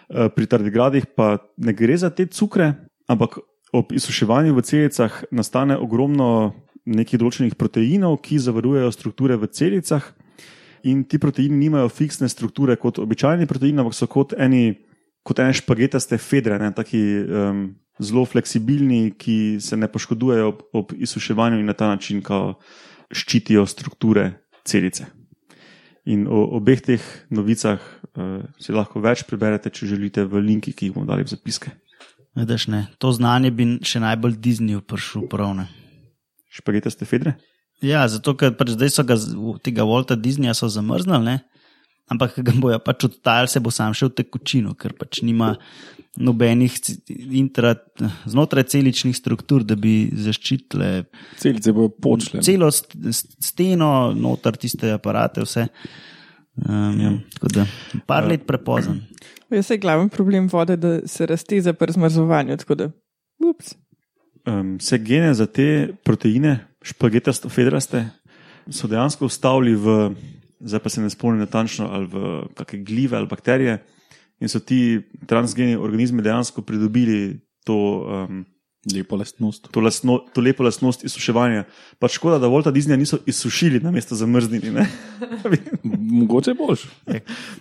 Uh, 0.09 0.29
pri 0.33 0.47
tardigradih 0.49 1.09
pa 1.17 1.37
ne 1.57 1.73
gre 1.73 1.97
za 1.97 2.13
te 2.13 2.29
cukre, 2.29 2.88
ampak 3.09 3.41
ob 3.73 3.93
izsuševanju 3.93 4.55
v 4.55 4.63
celicah 4.63 5.13
nastane 5.31 5.77
ogromno 5.77 6.55
nekih 6.89 7.21
določenih 7.21 7.57
proteinov, 7.59 8.21
ki 8.25 8.41
zavarujejo 8.41 8.93
strukture 8.95 9.37
v 9.37 9.49
celicah. 9.53 10.05
In 10.89 11.03
ti 11.05 11.19
proteini 11.21 11.59
nimajo 11.59 11.91
fiksne 11.91 12.31
strukture 12.31 12.79
kot 12.81 13.01
običajni 13.03 13.49
proteini, 13.51 13.83
ampak 13.83 13.97
so 13.97 14.09
kot 14.09 14.33
eni, 14.39 14.79
kot 15.27 15.43
ene 15.43 15.53
špagetaste 15.57 16.17
fedre, 16.23 16.57
ne, 16.63 16.71
taki 16.73 17.03
um, 17.27 17.65
zelo 18.01 18.25
fleksibilni, 18.25 19.13
ki 19.19 19.59
se 19.61 19.77
ne 19.77 19.91
poškodujejo 19.91 20.49
ob, 20.49 20.63
ob 20.73 20.95
izsuševanju 20.97 21.59
in 21.61 21.69
na 21.69 21.75
ta 21.77 21.91
način 21.91 22.23
ščitijo 23.13 23.67
strukture 23.67 24.31
celice. 24.65 25.11
In 26.09 26.25
o 26.31 26.47
obeh 26.57 26.81
teh 26.81 27.05
novicah 27.29 27.83
uh, 27.83 28.47
si 28.57 28.73
lahko 28.73 29.03
več 29.05 29.27
preberete, 29.29 29.69
če 29.69 29.91
želite, 29.93 30.25
v 30.25 30.41
linki, 30.41 30.73
ki 30.73 30.89
jih 30.89 30.97
bomo 30.97 31.11
dali 31.11 31.27
v 31.27 31.35
zapiske. 31.35 31.75
Vidiš, 32.39 32.69
ne, 32.71 32.87
to 33.03 33.11
znanje 33.13 33.51
bi 33.51 33.65
še 33.83 33.99
najbolj 34.01 34.37
Disney 34.39 34.79
prišel 34.81 35.27
prav. 35.31 35.57
Ne. 35.59 35.67
Špagetaste 36.55 37.07
fedre? 37.09 37.35
Ja, 37.83 38.05
zato 38.11 38.35
ker 38.35 38.55
pač 38.59 38.73
zdaj 38.75 38.91
so 38.91 39.05
ga, 39.07 39.15
tega 39.63 39.85
Volta 39.87 40.17
Disneyja 40.19 40.55
so 40.55 40.71
zamrznili, 40.71 41.25
ne? 41.25 41.37
ampak 42.09 42.39
ga 42.41 42.55
bojo 42.57 42.79
pač 42.81 43.05
odtajali, 43.05 43.51
se 43.53 43.61
bo 43.61 43.69
sam 43.71 43.93
še 43.93 44.07
v 44.09 44.15
tekočino, 44.17 44.71
ker 44.73 44.95
pač 44.97 45.19
nima 45.23 45.51
nobenih 46.17 46.73
ci- 46.81 46.95
intra, 47.37 47.75
znotraj 48.25 48.65
celičnih 48.73 49.13
struktur, 49.13 49.61
da 49.63 49.77
bi 49.77 50.09
zaščitile 50.17 50.89
Celice 51.37 51.75
bojo 51.77 51.93
počle. 52.01 52.41
celo 52.43 52.71
st- 52.73 52.97
st- 53.13 53.37
steno, 53.45 53.91
noter 54.17 54.57
tiste 54.57 54.89
aparate, 54.95 55.45
vse. 55.45 55.67
Um, 56.65 56.97
ja. 56.99 57.13
Tako 57.37 57.53
da, 57.55 57.67
par 58.09 58.25
let 58.27 58.47
prepozen. 58.49 59.03
Jaz 59.51 59.71
je 59.71 59.79
glaven 59.79 60.09
problem 60.09 60.49
vode, 60.53 60.77
da 60.77 61.07
se 61.09 61.27
razteza 61.27 61.73
pri 61.73 61.93
zmrzovanju. 61.93 62.57
Tako 62.57 62.75
da, 62.75 62.91
ups. 63.51 63.75
Um, 64.47 64.77
vse 64.77 64.99
gene 64.99 65.35
za 65.35 65.47
te 65.47 65.89
proteine, 66.05 66.59
špagetasto 66.83 67.49
fedraste, 67.49 68.07
so 68.71 68.89
dejansko 68.89 69.27
ustavili 69.27 69.75
v, 69.75 69.97
zdaj 70.61 70.81
pa 70.81 70.89
se 70.89 71.03
ne 71.03 71.11
spomnim 71.11 71.41
natančno, 71.41 71.89
ali 71.93 72.07
v 72.07 72.23
kakšne 72.57 72.85
glive 72.85 73.17
ali 73.17 73.29
bakterije, 73.29 73.79
in 74.41 74.49
so 74.49 74.61
ti 74.61 75.01
transgeni 75.27 75.77
organizmi 75.77 76.23
dejansko 76.23 76.63
pridobili 76.63 77.41
to, 77.65 77.77
um, 78.29 78.45
Lepo 78.87 79.17
lastnost. 79.17 79.69
to, 79.71 79.81
lastno, 79.81 80.19
to 80.35 80.41
lepo 80.41 80.63
lastnost 80.63 81.03
izsuševanja. 81.05 81.65
Pač 81.99 82.15
škoda, 82.15 82.39
da 82.39 82.47
Volta 82.47 82.71
Disneya 82.71 82.97
niso 82.97 83.19
izsušili 83.27 83.81
na 83.81 83.91
mesto 83.91 84.15
zamrznili. 84.15 84.71
ne. 84.71 84.87
Mogoče 86.21 86.55
boš. 86.55 86.87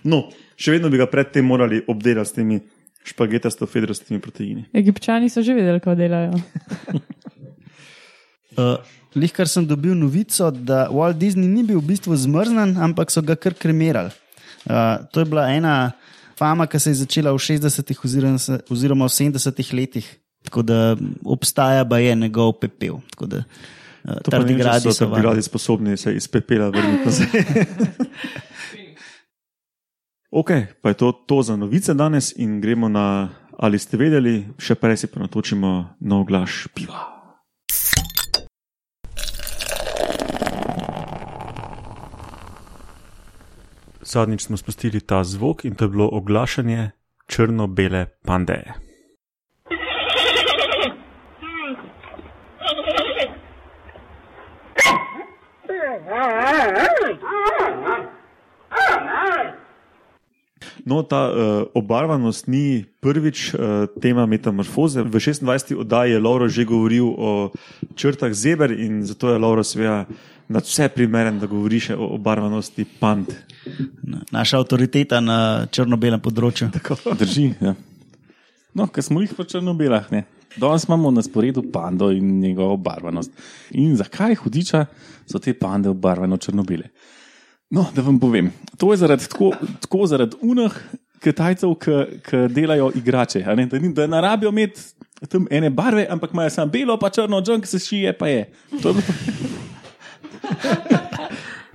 no, 0.04 0.28
še 0.56 0.76
vedno 0.76 0.88
bi 0.88 1.00
ga 1.00 1.08
predtem 1.10 1.44
morali 1.44 1.82
obdelati 1.88 2.30
s 2.30 2.38
temi 2.38 2.60
špagetasto 3.08 3.66
fedrastimi 3.66 4.20
proteini. 4.20 4.68
Egipčani 4.72 5.30
so 5.30 5.42
že 5.42 5.56
vedeli, 5.58 5.80
kako 5.80 5.96
delajo. 5.98 6.38
Uh, 8.54 8.78
Lihkar 9.18 9.48
sem 9.48 9.66
dobil 9.66 9.96
novico, 9.98 10.50
da 10.50 10.86
Walt 10.92 11.18
Disney 11.18 11.48
ni 11.48 11.64
bil 11.66 11.80
v 11.80 11.94
bistvu 11.94 12.14
zmrznjen, 12.14 12.76
ampak 12.78 13.10
so 13.10 13.24
ga 13.24 13.34
kar 13.34 13.58
kremirali. 13.58 14.14
Uh, 14.68 15.02
to 15.10 15.24
je 15.24 15.26
bila 15.26 15.48
ena 15.50 15.92
fama, 16.38 16.68
ki 16.70 16.78
se 16.78 16.94
je 16.94 17.02
začela 17.02 17.32
v 17.34 17.42
60-ih 17.42 18.04
oziroma 18.04 18.38
oziroma 18.70 19.10
v 19.10 19.14
70-ih 19.16 19.74
letih. 19.74 20.06
Tako 20.48 20.62
da 20.62 20.96
obstaja 21.24 21.84
pa 21.84 21.98
je 21.98 22.14
njegov 22.14 22.52
pepel. 22.52 22.94
Tako 23.10 23.26
da 23.26 23.36
uh, 23.36 23.44
To 24.24 24.30
pa 24.30 24.38
ne 24.38 24.44
tardigradi 24.44 24.80
so 24.80 24.92
so 24.92 25.04
tardigradi 25.04 25.42
sposobni 25.42 25.96
se 25.96 26.14
iz 26.14 26.28
pepela 26.28 26.68
vrniti 26.68 27.04
nazaj. 27.04 27.26
ok, 30.40 30.50
pa 30.82 30.88
je 30.88 30.94
to, 30.94 31.12
to 31.12 31.42
za 31.42 31.56
novice 31.56 31.94
danes 31.94 32.32
in 32.36 32.60
gremo 32.60 32.88
na 32.88 33.28
ali 33.58 33.78
ste 33.78 33.96
vedeli, 33.96 34.46
še 34.58 34.74
prej 34.74 34.96
si 34.96 35.06
pa 35.10 35.20
natočimo 35.20 35.98
nov 36.00 36.24
glas 36.24 36.64
piva. 36.74 37.18
Zadnjič 44.00 44.48
smo 44.48 44.56
spustili 44.56 45.00
ta 45.00 45.20
zvok 45.24 45.68
in 45.68 45.74
to 45.74 45.84
je 45.84 45.88
bilo 45.88 46.08
oglašanje 46.08 46.90
črno-bele 47.28 48.06
pandeje. 48.24 48.87
No, 60.88 61.02
ta 61.02 61.28
uh, 61.28 61.66
obarvanost 61.74 62.46
ni 62.48 62.84
prvič 63.00 63.52
uh, 63.54 63.60
tema 64.00 64.26
metamorfoze. 64.26 65.02
V 65.02 65.10
26. 65.20 65.76
oddaji 65.76 66.12
je 66.12 66.20
Lauro 66.20 66.48
že 66.48 66.64
govoril 66.64 67.04
o 67.04 67.50
črtah 67.94 68.32
zeber 68.32 68.72
in 68.72 69.04
zato 69.04 69.28
je 69.30 69.38
Lauro 69.38 69.64
seveda 69.64 70.06
na 70.48 70.58
vse 70.64 70.88
primeren, 70.88 71.38
da 71.38 71.46
govori 71.46 71.80
še 71.80 71.96
o 71.96 72.14
obarvanosti 72.16 72.86
pand. 73.00 73.28
Naša 74.32 74.62
avtoriteta 74.62 75.20
na 75.20 75.68
črno-belem 75.68 76.20
področju. 76.24 76.70
Drži. 77.20 77.52
Ja. 77.60 77.76
No, 78.72 78.88
ker 78.88 79.04
smo 79.04 79.20
jih 79.20 79.34
v 79.36 79.44
črno-belah. 79.44 80.08
Ne. 80.58 80.60
Danes 80.60 80.84
imamo 80.88 81.10
na 81.10 81.22
sporedu 81.22 81.62
pando 81.72 82.10
in 82.10 82.40
njegovo 82.40 82.76
barvanost. 82.76 83.32
In 83.70 83.96
zakaj 83.96 84.34
hudiča 84.34 84.86
so 85.26 85.38
te 85.38 85.54
pande 85.54 85.88
obarvane 85.88 86.36
črno-bele? 86.36 86.88
No, 87.70 87.86
da 87.94 88.02
vam 88.02 88.18
povem. 88.20 88.52
To 88.76 88.92
je 88.92 88.96
zaradi, 88.96 89.28
tako, 89.28 89.52
tako 89.80 90.06
zaradi 90.06 90.36
unih 90.42 90.72
Kitajcev, 91.20 91.74
ki 91.74 92.36
delajo 92.54 92.92
igrače. 92.94 93.42
Ne? 93.56 93.66
Da, 93.66 93.78
ni- 93.78 93.94
da 93.94 94.06
ne 94.06 94.20
rabijo 94.20 94.48
imeti 94.48 94.80
tam 95.28 95.46
ene 95.50 95.70
barve, 95.70 96.06
ampak 96.10 96.30
imajo 96.32 96.50
samo 96.50 96.70
belo, 96.72 96.98
pa 96.98 97.10
črno, 97.10 97.40
džon, 97.42 97.60
ki 97.60 97.66
se 97.66 97.78
šije, 97.78 98.18
pa 98.18 98.28
je. 98.28 98.52
To 98.82 98.88
je 98.88 98.94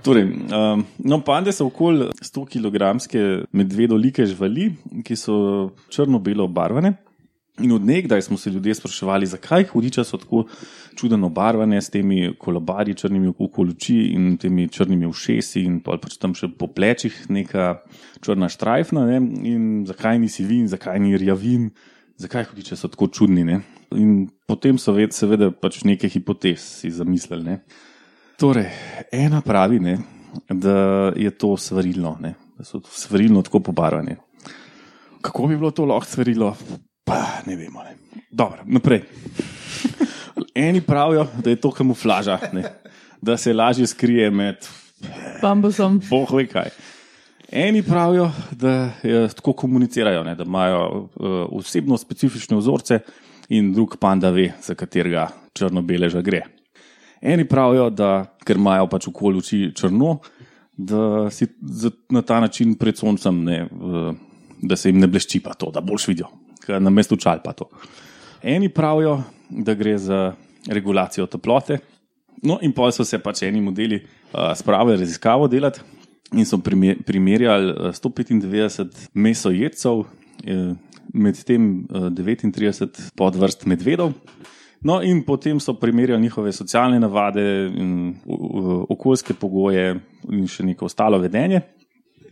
Torej, 0.04 0.24
um, 0.24 0.84
no, 0.98 1.20
pande 1.24 1.52
so 1.52 1.66
okoli 1.66 2.10
100 2.20 2.46
kg 2.52 2.74
medvedolike 3.52 4.26
živali, 4.26 4.74
ki 5.04 5.16
so 5.16 5.70
črno-belo 5.88 6.44
obarvane. 6.44 6.92
In 7.62 7.72
od 7.72 7.84
nekdaj 7.86 8.22
smo 8.22 8.36
se 8.36 8.50
ljudje 8.50 8.74
spraševali, 8.74 9.26
zakaj 9.26 9.64
hudiča 9.64 10.02
so 10.04 10.18
tako 10.18 10.44
čudno 10.98 11.26
obarvane 11.26 11.82
s 11.82 11.90
temi 11.90 12.32
kolobarji, 12.38 12.94
črnimi 12.94 13.32
okoli 13.38 13.70
oči 13.70 13.98
in 14.14 14.36
temi 14.36 14.68
črnimi 14.68 15.06
ušesi, 15.06 15.62
in 15.62 15.76
pol 15.80 16.00
pač 16.02 16.16
tam 16.18 16.34
še 16.34 16.48
po 16.58 16.66
plečih 16.66 17.14
neka 17.30 17.76
črna 18.26 18.48
štrajfna, 18.50 19.04
ne? 19.06 19.20
in 19.46 19.68
zakaj 19.86 20.18
ni 20.18 20.28
sivin, 20.28 20.66
zakaj 20.68 20.98
ni 20.98 21.14
rjavin, 21.14 21.68
zakaj 22.18 22.48
hudiče 22.50 22.76
so 22.76 22.90
tako 22.90 23.06
čudni. 23.06 23.44
Ne? 23.46 23.60
In 23.94 24.26
potem 24.50 24.78
so 24.78 24.96
ved, 24.96 25.14
seveda 25.14 25.52
pač 25.54 25.84
neke 25.86 26.10
hipotez 26.10 26.58
si 26.80 26.90
zamislili. 26.90 27.44
Ne? 27.46 27.60
Torej, 28.40 28.66
ena 29.14 29.44
pravi, 29.46 29.78
ne, 29.78 29.94
da 30.50 31.12
je 31.14 31.30
to 31.38 31.52
svarilno, 31.54 32.16
ne, 32.20 32.34
da 32.58 32.66
so 32.66 32.82
svarilno 32.82 33.44
tako 33.46 33.62
pobarvane. 33.70 34.18
Kako 35.22 35.46
bi 35.46 35.56
bilo 35.56 35.70
to 35.70 35.86
lahko 35.86 36.10
svarilo? 36.16 36.50
Pa 37.04 37.24
ne 37.46 37.56
vemo. 37.56 37.82
Ne. 37.82 37.96
Dobro, 38.30 38.64
naprej. 38.66 39.02
Eni 40.54 40.80
pravijo, 40.80 41.26
da 41.44 41.50
je 41.50 41.56
to 41.56 41.70
kamuflaža, 41.70 42.38
ne, 42.52 42.62
da 43.22 43.36
se 43.36 43.52
lažje 43.52 43.86
skrije 43.86 44.30
med 44.30 44.66
Bambusom. 45.42 46.00
Bog 46.10 46.32
ve 46.32 46.46
kaj. 46.46 46.70
Eni 47.52 47.82
pravijo, 47.82 48.30
da 48.50 48.90
je, 49.02 49.28
tako 49.28 49.52
komunicirajo, 49.52 50.24
ne, 50.24 50.34
da 50.34 50.44
imajo 50.44 50.88
uh, 50.88 51.08
osebno 51.50 51.98
specifične 51.98 52.56
vzorce, 52.56 53.00
in 53.48 53.72
drug 53.72 53.96
panda 54.00 54.30
ve, 54.30 54.52
za 54.62 54.74
katerega 54.74 55.28
črno-beleža 55.52 56.22
gre. 56.22 56.42
Eni 57.20 57.48
pravijo, 57.48 57.90
da 57.90 58.36
ker 58.44 58.56
imajo 58.56 58.88
pač 58.92 59.08
okoli 59.08 59.40
oči 59.40 59.60
črno, 59.76 60.18
da 60.76 61.30
si 61.30 61.46
na 62.10 62.22
ta 62.22 62.40
način 62.40 62.74
pred 62.74 62.98
soncem, 62.98 63.44
ne, 63.44 63.62
uh, 63.70 64.14
da 64.62 64.76
se 64.76 64.88
jim 64.88 64.98
ne 65.00 65.06
blešči 65.06 65.40
pa 65.44 65.54
to, 65.54 65.70
da 65.70 65.80
boš 65.80 66.08
videl, 66.08 66.28
na 66.68 66.90
mestu 66.90 67.16
čal 67.16 67.42
pa 67.44 67.52
to. 67.52 67.68
Eni 68.42 68.68
pravijo, 68.68 69.22
da 69.48 69.74
gre 69.74 69.98
za 69.98 70.34
regulacijo 70.68 71.26
toplote, 71.26 71.78
No, 72.44 72.58
in 72.60 72.74
pa 72.76 72.90
so 72.92 73.04
se 73.08 73.18
pač 73.22 73.44
eni 73.46 73.62
modeli 73.64 74.00
uh, 74.02 74.52
spravili 74.56 74.98
raziskavo 75.00 75.48
delati 75.48 75.80
in 76.34 76.44
so 76.44 76.58
primer, 76.60 76.98
primerjali 77.06 77.70
uh, 77.72 77.92
195 77.94 79.08
mesojedcev, 79.14 80.02
eh, 80.44 80.72
med 81.14 81.38
tem 81.46 81.86
uh, 81.88 82.08
39 82.10 83.12
podvrst 83.16 83.64
medvedov. 83.70 84.12
No, 84.84 84.98
in 85.00 85.22
potem 85.24 85.60
so 85.60 85.76
primerjali 85.80 86.20
njihove 86.20 86.52
socialne 86.52 86.98
navade, 87.00 87.44
okoljske 88.92 89.32
pogoje 89.40 89.94
in 90.28 90.48
še 90.50 90.66
neko 90.66 90.90
ostalo 90.90 91.16
vedenje. 91.22 91.62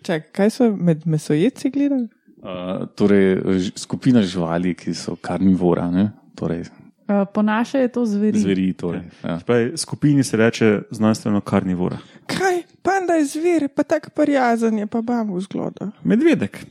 Čak, 0.05 0.29
kaj 0.37 0.51
so 0.53 0.69
med 0.77 1.07
mesojedci 1.09 1.71
gledali? 1.73 2.11
Uh, 2.43 2.89
torej, 2.99 3.39
skupina 3.79 4.23
živali, 4.23 4.75
ki 4.75 4.95
so 4.95 5.15
karnivora, 5.17 5.91
ne? 5.91 6.11
torej 6.35 6.65
Uh, 7.09 7.29
po 7.33 7.43
naše 7.43 7.79
je 7.79 7.89
to 7.89 8.07
zveri. 8.07 8.39
zveri. 8.39 8.73
Torej, 8.73 9.01
ja. 9.25 9.41
Pravi, 9.47 9.73
skupini 9.77 10.25
se 10.25 10.37
reče 10.37 10.83
znanstveno 10.91 11.41
karnivora. 11.41 11.99
Kaj, 12.27 12.63
panda 12.83 13.13
je 13.13 13.25
zver, 13.25 13.69
pa 13.75 13.83
tako 13.83 14.11
prijazen 14.11 14.79
je, 14.79 14.87
pa 14.87 15.03
bambu 15.03 15.41
zgloda. 15.41 15.91
Medvedek. 16.05 16.67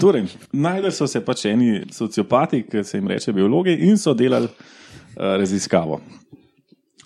Torej, 0.00 0.26
najdel 0.52 0.90
so 0.90 1.06
se 1.06 1.20
pač 1.24 1.44
eni 1.44 1.82
sociopati, 1.92 2.62
ki 2.62 2.84
se 2.84 2.98
jim 2.98 3.08
reče 3.08 3.32
biologi, 3.32 3.74
in 3.74 3.98
so 3.98 4.14
delali 4.14 4.46
uh, 4.46 5.36
raziskavo. 5.38 6.00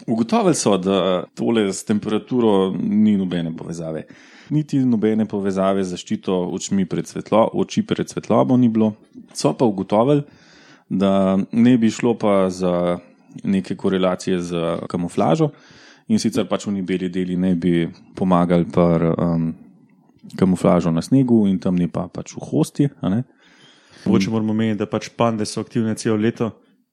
Ugotovili 0.06 0.54
so, 0.54 0.76
da 0.76 1.24
tole 1.34 1.72
s 1.72 1.84
temperaturo 1.84 2.74
ni 2.82 3.16
nobene 3.16 3.56
povezave. 3.56 4.04
Niti 4.50 4.80
nobene 4.82 5.26
povezave 5.30 5.84
z 5.84 5.94
zaščito 5.94 6.34
očmi 6.50 6.86
pred 6.90 7.06
svetlo, 7.06 7.44
oči 7.54 7.84
pred 7.86 8.10
svetlobo 8.10 8.56
ni 8.56 8.68
bilo. 8.68 8.94
So 9.34 9.52
pa 9.54 9.64
ugotovili, 9.64 10.24
da 10.88 11.38
ne 11.52 11.76
bi 11.78 11.90
šlo 11.90 12.16
pa 12.18 12.50
za 12.50 12.98
neke 13.44 13.76
korelacije 13.76 14.40
z 14.42 14.62
kamuflažo 14.90 15.50
in 16.10 16.18
sicer 16.18 16.48
pač 16.50 16.66
v 16.66 16.82
beli 16.82 17.08
deli 17.08 17.36
ne 17.36 17.54
bi 17.54 17.86
pomagali 18.18 18.66
pri 18.66 19.14
um, 19.14 19.52
kamuflažo 20.36 20.90
na 20.90 21.02
snegu 21.02 21.46
in 21.46 21.58
tam 21.58 21.78
ne 21.78 21.86
pa 21.88 22.08
pač 22.08 22.34
v 22.34 22.42
hosti. 22.42 22.88
Mogoče 24.06 24.30
moramo 24.30 24.52
meniti, 24.52 24.78
da 24.78 24.86
pač 24.86 25.10
pande 25.16 25.46
so 25.46 25.60
aktivne 25.60 25.94
celo 25.94 26.16
leto 26.16 26.50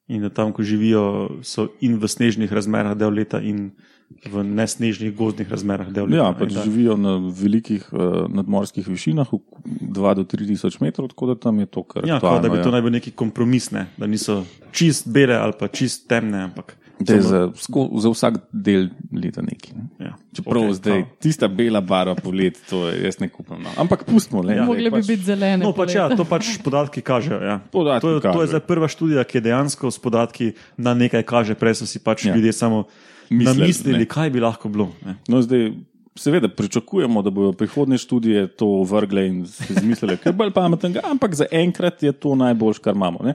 in 0.08 0.22
da 0.22 0.30
tam, 0.30 0.52
ko 0.52 0.62
živijo, 0.62 1.42
so 1.44 1.68
in 1.84 1.98
v 2.00 2.08
snežnih 2.08 2.52
razmerah 2.52 2.94
del 2.96 3.12
leta, 3.12 3.42
in 3.44 3.74
v 4.08 4.42
nesnežnih 4.42 5.12
gozdnih 5.14 5.50
razmerah. 5.50 5.92
Ja, 6.10 6.32
pač 6.34 6.56
živijo 6.56 6.96
na 6.98 7.18
velikih 7.20 7.84
uh, 7.92 8.26
nadmorskih 8.32 8.88
višinah, 8.88 9.30
2 9.30 10.14
do 10.18 10.24
3 10.24 10.48
tisoč 10.48 10.80
metrov, 10.80 11.12
tako 11.12 11.32
da 11.32 11.38
tam 11.38 11.60
je 11.60 11.68
to 11.68 11.84
kar 11.84 12.02
Ja, 12.02 12.18
kot 12.18 12.24
aktualno, 12.24 12.42
da 12.42 12.48
bi 12.48 12.62
to 12.62 12.72
ja. 12.72 12.74
naj 12.74 12.82
bil 12.82 12.94
neki 12.98 13.12
kompromis, 13.14 13.70
ne? 13.70 13.86
da 13.96 14.08
niso 14.10 14.42
čist 14.72 15.06
bele 15.12 15.36
ali 15.36 15.54
pa 15.58 15.68
čist 15.68 16.08
temne. 16.10 16.48
Ampak, 16.48 16.74
samo- 17.04 17.22
za, 17.22 17.40
sko, 17.54 17.84
za 18.00 18.10
vsak 18.10 18.40
del 18.52 18.88
leta 19.12 19.44
neki. 19.44 19.76
Ne? 19.76 20.08
ja. 20.08 20.16
Čeprav 20.34 20.62
okay, 20.62 20.78
zdaj 20.80 21.02
prav. 21.02 21.18
tista 21.22 21.48
bela 21.48 21.80
barva 21.80 22.14
polet, 22.18 22.58
to 22.70 22.88
je, 22.88 23.04
jaz 23.04 23.20
ne 23.20 23.28
kupam. 23.28 23.62
No. 23.62 23.70
Ampak 23.76 24.02
pustimo, 24.08 24.42
le. 24.42 24.56
Ja, 24.56 24.64
Mogle 24.66 24.90
bi 24.90 25.02
biti 25.04 25.28
zelene. 25.30 25.62
No, 25.62 25.70
pač, 25.76 25.94
ja, 25.94 26.08
to 26.10 26.24
pač 26.24 26.56
podatki 26.64 27.04
kažejo. 27.04 27.38
Ja. 27.44 27.60
Podatki 27.60 28.02
to, 28.02 28.14
je, 28.14 28.20
to 28.20 28.26
je 28.26 28.32
kažejo. 28.32 28.50
zdaj 28.56 28.64
prva 28.66 28.88
študija, 28.88 29.24
ki 29.28 29.44
dejansko 29.46 29.92
s 29.94 30.00
podatki 30.02 30.52
na 30.76 30.96
nekaj 30.96 31.22
kaže, 31.22 31.54
prej 31.54 31.78
so 31.82 31.86
si 31.86 32.02
pač 32.02 32.26
ja. 32.26 32.34
ljudje 32.34 32.56
samo 32.56 32.88
Mislili, 33.30 33.60
namislili, 33.60 33.98
ne. 33.98 34.08
kaj 34.08 34.30
bi 34.30 34.40
lahko 34.40 34.68
bilo. 34.72 34.88
Ne. 35.04 35.16
No, 35.28 35.42
zdaj, 35.42 35.70
seveda, 36.18 36.48
pričakujemo, 36.48 37.22
da 37.22 37.30
bodo 37.30 37.52
prihodne 37.52 37.98
študije 37.98 38.46
to 38.56 38.82
vrgle 38.82 39.26
in 39.28 39.46
si 39.46 39.72
izmislili, 39.72 40.16
kaj 40.16 40.32
bolj 40.32 40.52
pametnega, 40.54 41.00
ampak 41.04 41.34
za 41.34 41.46
enkrat 41.50 42.02
je 42.02 42.12
to 42.12 42.34
najboljš, 42.34 42.78
kar 42.78 42.96
imamo. 42.96 43.22
Ne? 43.24 43.34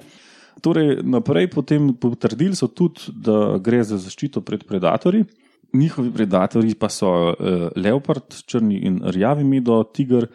Torej, 0.62 0.98
naprej 1.04 1.50
potem 1.52 1.94
potrdili 1.94 2.56
so 2.56 2.68
tudi, 2.68 3.10
da 3.10 3.58
gre 3.62 3.84
za 3.84 3.98
zaščito 3.98 4.42
pred 4.42 4.66
predatorji. 4.68 5.26
Njihovi 5.74 6.12
predatorji 6.14 6.76
pa 6.78 6.90
so 6.90 7.10
uh, 7.10 7.70
leopard, 7.76 8.36
črni 8.46 8.78
in 8.86 9.02
rjavi 9.04 9.44
medo, 9.44 9.80
tiger, 9.84 10.28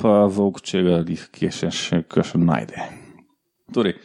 pa 0.00 0.24
volk, 0.32 0.62
če 0.64 0.82
ga 0.86 1.02
jih 1.04 1.26
kje 1.34 1.50
še, 1.52 1.70
še, 1.74 2.00
še 2.08 2.40
najde. 2.40 2.86
Torej, 3.74 3.98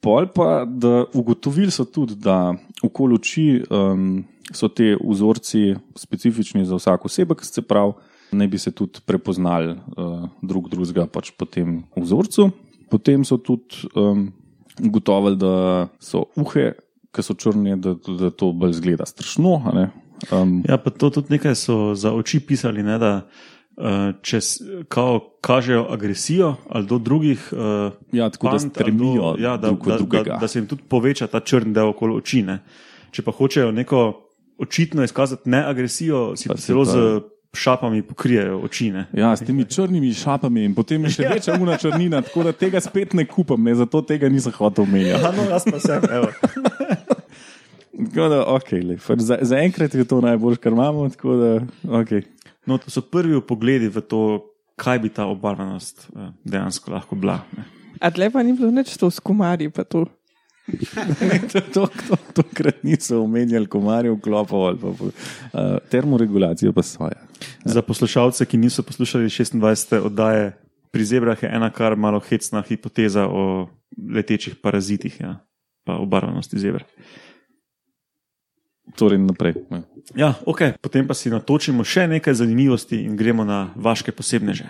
pol 0.00 0.26
pa, 0.34 0.64
da 0.64 1.04
ugotovili 1.14 1.70
so 1.70 1.84
tudi, 1.84 2.16
da 2.16 2.54
okoli 2.82 3.14
oči 3.14 3.46
um, 3.70 4.24
so 4.52 4.68
te 4.68 4.96
vzorci 4.96 5.74
specifični 5.96 6.64
za 6.64 6.76
vsako 6.76 7.06
osebek, 7.06 7.44
se 7.44 7.62
pravi, 7.62 7.92
naj 8.32 8.48
bi 8.48 8.58
se 8.58 8.72
tudi 8.72 9.02
prepoznali 9.06 9.74
uh, 9.96 10.28
drug 10.42 10.68
drugega 10.70 11.06
pač 11.06 11.30
po 11.36 11.46
tem 11.46 11.82
vzorcu. 11.96 12.50
Potem 12.90 13.24
so 13.24 13.38
tudi 13.38 13.86
um, 13.94 14.30
ugotovili, 14.82 15.36
da 15.38 15.88
so 16.02 16.26
uhe, 16.36 16.72
ki 17.10 17.22
so 17.26 17.34
črne, 17.34 17.76
da, 17.76 17.94
da 17.94 18.30
to 18.30 18.52
bolj 18.52 18.78
zgleda 18.78 19.06
strašno. 19.06 19.58
ne. 19.74 19.90
Um, 20.32 20.60
Ja, 20.68 20.76
pa 20.76 20.90
to 20.90 21.10
tudi 21.10 21.32
nekaj 21.36 21.54
so 21.56 21.94
za 21.94 22.12
oči 22.12 22.40
pisali, 22.40 22.82
ne, 22.82 22.98
da 22.98 23.12
če 24.22 24.36
s- 24.36 24.58
kao, 24.88 25.20
kažejo 25.40 25.86
agresijo 25.88 26.56
ali 26.68 26.86
do 26.86 26.98
drugih. 26.98 27.48
Uh, 27.52 27.92
Ja, 28.12 28.28
tako 28.28 28.46
da 28.46 28.50
pand 28.50 28.60
ali 28.60 28.70
stremijo 28.70 29.32
do, 29.32 29.36
ja, 29.38 29.56
da, 29.56 29.70
da, 29.70 29.96
drugega. 29.96 30.24
da, 30.24 30.36
da 30.36 30.48
se 30.48 30.58
jim 30.58 30.66
tudi 30.66 30.82
poveča 30.84 31.26
ta 31.26 31.40
črn 31.40 31.72
del 31.72 31.88
okoli 31.88 32.14
oči. 32.14 32.42
Ne. 32.42 32.58
Če 33.10 33.22
pa 33.22 33.32
hočejo 33.32 33.72
neko 33.72 34.02
očitno 34.58 35.02
izkazati 35.02 35.48
ne 35.48 35.64
agresijo, 35.64 36.36
si 36.36 36.48
Pa 36.48 36.54
celo 36.56 36.84
pa- 36.84 36.90
z 36.90 37.20
šapami 37.52 38.02
pokrijejo 38.02 38.60
oči. 38.60 38.90
Ne. 38.90 39.06
Ja, 39.12 39.32
s 39.32 39.40
temi 39.40 39.64
črnimi 39.64 40.12
šapami 40.14 40.64
in 40.64 40.74
potem 40.74 41.04
je 41.04 41.10
še 41.10 41.22
večja 41.32 41.56
una 41.56 41.76
črnina, 41.76 42.22
tako 42.22 42.42
da 42.42 42.52
tega 42.52 42.80
spet 42.80 43.14
ne 43.14 43.24
kupam, 43.24 43.62
ne, 43.62 43.74
zato 43.74 44.02
tega 44.02 44.28
nisem 44.28 44.52
hotel 44.52 44.84
omenjati. 44.84 45.22
Ja, 45.22 45.32
no, 45.32 45.42
jaz 45.44 45.64
pa 45.64 45.80
sem, 45.80 46.02
evo. 46.04 46.28
Tako 48.06 48.28
da, 48.28 48.46
okay, 48.46 48.80
lej, 48.80 48.96
za, 49.18 49.38
za 49.42 49.56
enkrat 49.58 49.94
je 49.94 50.04
to 50.04 50.20
najboljš, 50.20 50.58
kar 50.58 50.72
imamo. 50.72 51.08
Da, 51.08 51.60
okay. 51.92 52.22
No, 52.66 52.78
to 52.78 52.92
so 52.92 53.00
prvi 53.00 53.40
pogledi 53.40 53.88
v 53.88 54.02
to, 54.04 54.22
kaj 54.80 54.98
bi 54.98 55.08
ta 55.12 55.26
obarvanost 55.28 56.08
eh, 56.08 56.32
dejansko 56.44 56.92
lahko 56.92 57.16
bila. 57.16 57.40
Ne. 57.56 57.64
A 58.00 58.10
tle 58.10 58.30
pa 58.32 58.42
ni 58.42 58.56
bilo 58.56 58.70
nič 58.72 58.96
to 58.96 59.10
s 59.12 59.20
komarji, 59.20 59.68
pa 59.68 59.84
to. 59.84 60.06
to, 61.52 61.60
to, 61.60 61.82
to, 62.08 62.16
tokrat 62.36 62.84
niso 62.86 63.18
omenjali 63.24 63.66
komarjev, 63.66 64.20
klopov 64.22 64.66
ali 64.68 64.78
pa 64.78 64.88
uh, 64.88 65.10
termoregulacijo, 65.90 66.72
pa 66.72 66.82
svoje. 66.82 67.16
Za 67.64 67.82
poslušalce, 67.82 68.46
ki 68.46 68.56
niso 68.56 68.82
poslušali 68.82 69.28
26. 69.28 69.98
oddaje, 70.06 70.52
pri 70.90 71.04
zebrah 71.04 71.42
je 71.42 71.50
ena 71.52 71.70
kar 71.70 71.96
malo 71.96 72.20
hecna 72.20 72.62
hipoteza 72.62 73.26
o 73.26 73.68
letečih 74.14 74.56
parazitih, 74.62 75.20
ja, 75.20 75.40
pa 75.84 75.98
obarvanosti 75.98 76.58
zebr. 76.58 76.84
Torej 78.96 79.18
naprej. 79.18 79.54
Ne. 79.70 79.82
Ja, 80.14 80.34
ok, 80.46 80.80
potem 80.82 81.06
pa 81.06 81.14
si 81.14 81.30
natočimo 81.30 81.84
še 81.86 82.06
nekaj 82.10 82.34
zanimivosti 82.42 83.04
in 83.04 83.16
gremo 83.16 83.44
na 83.46 83.70
vaše 83.76 84.12
posebneže. 84.12 84.66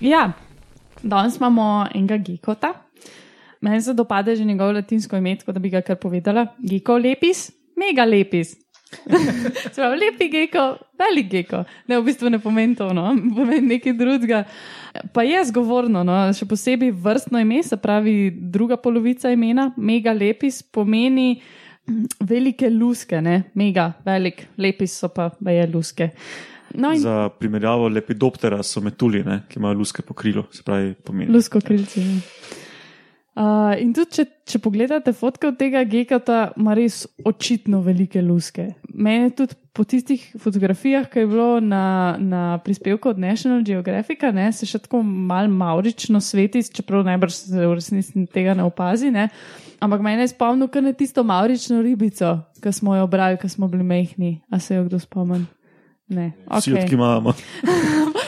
Ja, 0.00 0.32
danes 1.02 1.36
imamo 1.36 1.86
enega 1.94 2.16
gekota. 2.16 2.72
Meni 3.60 3.82
se 3.82 3.94
dopade 3.94 4.36
že 4.36 4.44
njegov 4.44 4.72
latinsko 4.72 5.16
ime, 5.16 5.36
tako 5.36 5.52
da 5.52 5.60
bi 5.60 5.70
ga 5.70 5.82
kar 5.82 5.96
povedala. 5.96 6.46
Geko 6.58 6.96
lepis, 6.96 7.50
mega 7.76 8.04
lepis. 8.04 8.56
Pravi, 9.74 9.98
lepi 10.00 10.28
geko, 10.32 10.64
velik 10.98 11.30
geko. 11.30 11.62
Ne, 11.88 11.98
v 11.98 12.04
bistvu 12.08 12.30
ne 12.32 12.40
pomeni 12.42 12.76
to, 12.78 12.90
no, 12.96 13.06
pomeni 13.36 13.76
nekaj 13.76 13.94
drugega. 13.98 14.42
Pa 15.14 15.24
je 15.26 15.42
zgovorno, 15.50 16.02
no, 16.06 16.18
še 16.34 16.48
posebej 16.50 16.92
vrstno 17.04 17.40
ime, 17.42 17.62
se 17.66 17.78
pravi 17.80 18.30
druga 18.30 18.80
polovica 18.80 19.30
imena, 19.32 19.70
mega 19.78 20.14
lepis 20.16 20.62
pomeni 20.62 21.36
mm, 21.38 22.22
velike 22.26 22.70
luske, 22.74 23.20
ne, 23.22 23.42
mega, 23.58 23.92
velik, 24.06 24.48
lepis 24.58 24.98
so 25.02 25.12
pa 25.14 25.30
veje 25.38 25.68
luske. 25.70 26.10
No, 26.74 26.92
in 26.94 27.02
Za 27.02 27.28
primerjavo 27.34 27.88
lepidoptera 27.90 28.60
so 28.66 28.82
metulji, 28.82 29.24
ne, 29.26 29.42
ki 29.50 29.58
imajo 29.58 29.80
luske 29.82 30.02
po 30.06 30.14
krilu, 30.14 30.46
se 30.54 30.66
pravi, 30.66 30.92
pomeni. 30.94 31.30
Lusko 31.34 31.62
krilci. 31.62 32.02
ja. 32.02 32.58
Uh, 33.40 33.72
in 33.80 33.94
tudi, 33.96 34.18
če, 34.18 34.24
če 34.52 34.58
pogledate 34.60 35.14
fotke 35.16 35.48
od 35.48 35.56
tega 35.56 35.80
gekata, 35.88 36.50
ima 36.60 36.74
res 36.76 37.06
očitno 37.24 37.78
velike 37.80 38.20
luske. 38.20 38.66
Mene 38.92 39.30
tudi 39.32 39.56
po 39.72 39.86
tistih 39.88 40.26
fotografijah, 40.42 41.06
ki 41.08 41.22
je 41.22 41.28
bilo 41.30 41.46
na, 41.64 42.18
na 42.20 42.42
prispevku 42.60 43.14
od 43.14 43.22
National 43.22 43.62
Geographica, 43.64 44.28
ne, 44.36 44.50
se 44.52 44.68
še 44.68 44.82
tako 44.84 45.00
mal 45.06 45.48
maurično 45.48 46.20
sveti, 46.20 46.60
čeprav 46.68 47.06
najbrž 47.08 47.38
se 47.38 47.62
v 47.64 47.70
resnici 47.78 48.26
tega 48.34 48.52
ne 48.58 48.66
opazi. 48.68 49.08
Ne. 49.14 49.30
Ampak 49.80 50.04
mene 50.04 50.26
je 50.26 50.34
spomnil 50.34 50.68
kar 50.68 50.84
na 50.84 50.92
tisto 50.92 51.24
maurično 51.24 51.80
ribico, 51.86 52.34
ki 52.60 52.74
smo 52.76 52.98
jo 52.98 53.08
brali, 53.08 53.40
ko 53.40 53.48
smo 53.48 53.70
bili 53.72 53.86
mehni. 53.86 54.34
A 54.52 54.60
se 54.60 54.76
jo 54.76 54.84
kdo 54.84 55.00
spomni? 55.00 55.46
Ne. 56.10 56.32
Vsi 56.48 56.70
Okay. 56.70 56.82
odkimavamo. 56.82 57.32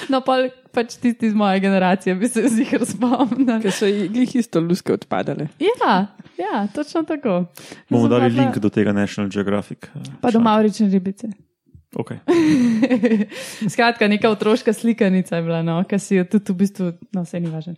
No, 0.08 0.18
pa 0.20 0.34
pač 0.70 0.96
tisti 0.96 1.26
iz 1.26 1.34
moje 1.34 1.60
generacije 1.60 2.14
bi 2.14 2.28
se 2.28 2.42
jih 2.42 2.72
spomnil. 2.90 3.60
Ker 3.62 3.72
so 3.72 3.86
ji 3.86 4.08
glih 4.08 4.34
isto 4.36 4.60
luske 4.60 4.92
odpadale. 4.92 5.46
Ja, 5.58 6.06
ja, 6.36 6.66
točno 6.68 7.02
tako. 7.02 7.46
Bomo 7.88 7.98
Jaz 7.98 8.02
sem 8.02 8.10
dali 8.10 8.28
bila- 8.28 8.42
link 8.42 8.58
do 8.58 8.68
tega 8.68 8.92
National 8.92 9.30
Geographic. 9.30 9.78
eh, 9.86 10.10
Pa 10.20 10.30
do. 10.30 10.40
Maurične 10.40 10.88
ribice. 10.88 11.30
Okay. 11.94 12.18
Skratka, 13.68 14.08
neka 14.08 14.28
otroška 14.28 14.72
slikanica 14.72 15.36
je 15.36 15.42
bila, 15.42 15.62
no, 15.62 15.80
ki 15.84 15.98
si 15.98 16.16
jo 16.16 16.24
tudi 16.26 16.52
v 16.52 16.56
bistvu, 16.56 16.92
no, 17.12 17.22
vse 17.22 17.40
ni 17.40 17.48
važno. 17.48 17.74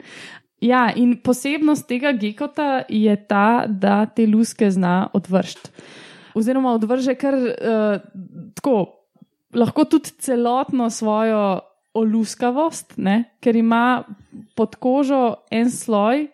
Ja, 0.61 0.89
in 0.91 1.17
posebnost 1.19 1.87
tega 1.87 2.13
gekota 2.13 2.85
je 2.89 3.17
ta, 3.19 3.67
da 3.69 4.07
te 4.07 4.27
luske 4.27 4.71
zna 4.71 5.09
odvršiti. 5.13 5.71
Oziroma, 6.35 6.73
odvrže 6.73 7.15
kar 7.15 7.35
uh, 7.35 7.99
tako, 8.55 9.04
lahko 9.55 9.85
tudi 9.85 10.11
celotno 10.19 10.91
svojo 10.91 11.61
oluskavost, 11.95 12.97
ne? 12.97 13.37
ker 13.41 13.57
ima 13.57 14.03
pod 14.57 14.77
kožo 14.77 15.47
en 15.51 15.71
sloj. 15.71 16.29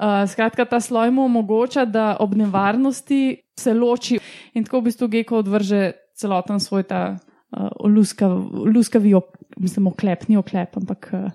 Uh, 0.00 0.24
skratka, 0.30 0.64
ta 0.64 0.80
sloj 0.80 1.10
mu 1.12 1.26
omogoča, 1.26 1.84
da 1.84 2.16
ob 2.20 2.34
nevarnosti 2.34 3.42
se 3.58 3.74
loči 3.74 4.16
in 4.54 4.64
tako 4.64 4.80
v 4.80 4.88
bistvu 4.88 5.08
geko 5.12 5.42
odvrže 5.42 5.90
celoten 6.16 6.60
svoj 6.60 6.86
ta 6.88 7.02
uh, 7.16 7.68
oluskav, 7.84 8.32
luskavi, 8.74 9.12
op, 9.14 9.34
mislim, 9.58 9.90
oklep, 9.90 10.24
ni 10.28 10.38
oklep, 10.40 10.78
ampak 10.80 11.10
uh, 11.12 11.26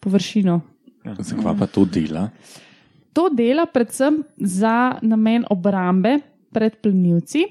površino. 0.00 0.60
Zakaj 1.04 1.58
pa 1.58 1.68
to 1.68 1.84
dela? 1.84 2.30
To 3.12 3.28
dela 3.28 3.66
predvsem 3.66 4.22
za 4.36 4.96
namen 5.02 5.44
obrambe 5.50 6.18
pred 6.54 6.80
plenilci. 6.80 7.44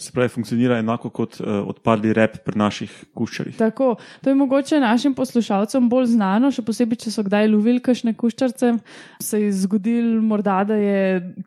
Se 0.00 0.12
pravi, 0.12 0.30
funkcionira 0.32 0.78
enako 0.80 1.10
kot 1.12 1.36
uh, 1.40 1.60
odpadli 1.68 2.14
rep 2.16 2.38
pri 2.46 2.56
naših 2.58 2.92
kuščarjih. 3.16 3.58
Tako, 3.58 3.92
to 4.24 4.30
je 4.30 4.36
mogoče 4.38 4.80
našim 4.80 5.12
poslušalcem 5.14 5.90
bolj 5.92 6.06
znano, 6.14 6.48
še 6.54 6.64
posebej, 6.64 7.02
če 7.04 7.12
so 7.12 7.24
kdaj 7.26 7.50
lovili 7.52 7.82
kakšne 7.84 8.14
kuščarce. 8.16 8.72
Se 9.20 9.40
je 9.42 9.50
zgodil, 9.60 10.08
morda, 10.24 10.62
da 10.70 10.78
je 10.80 11.02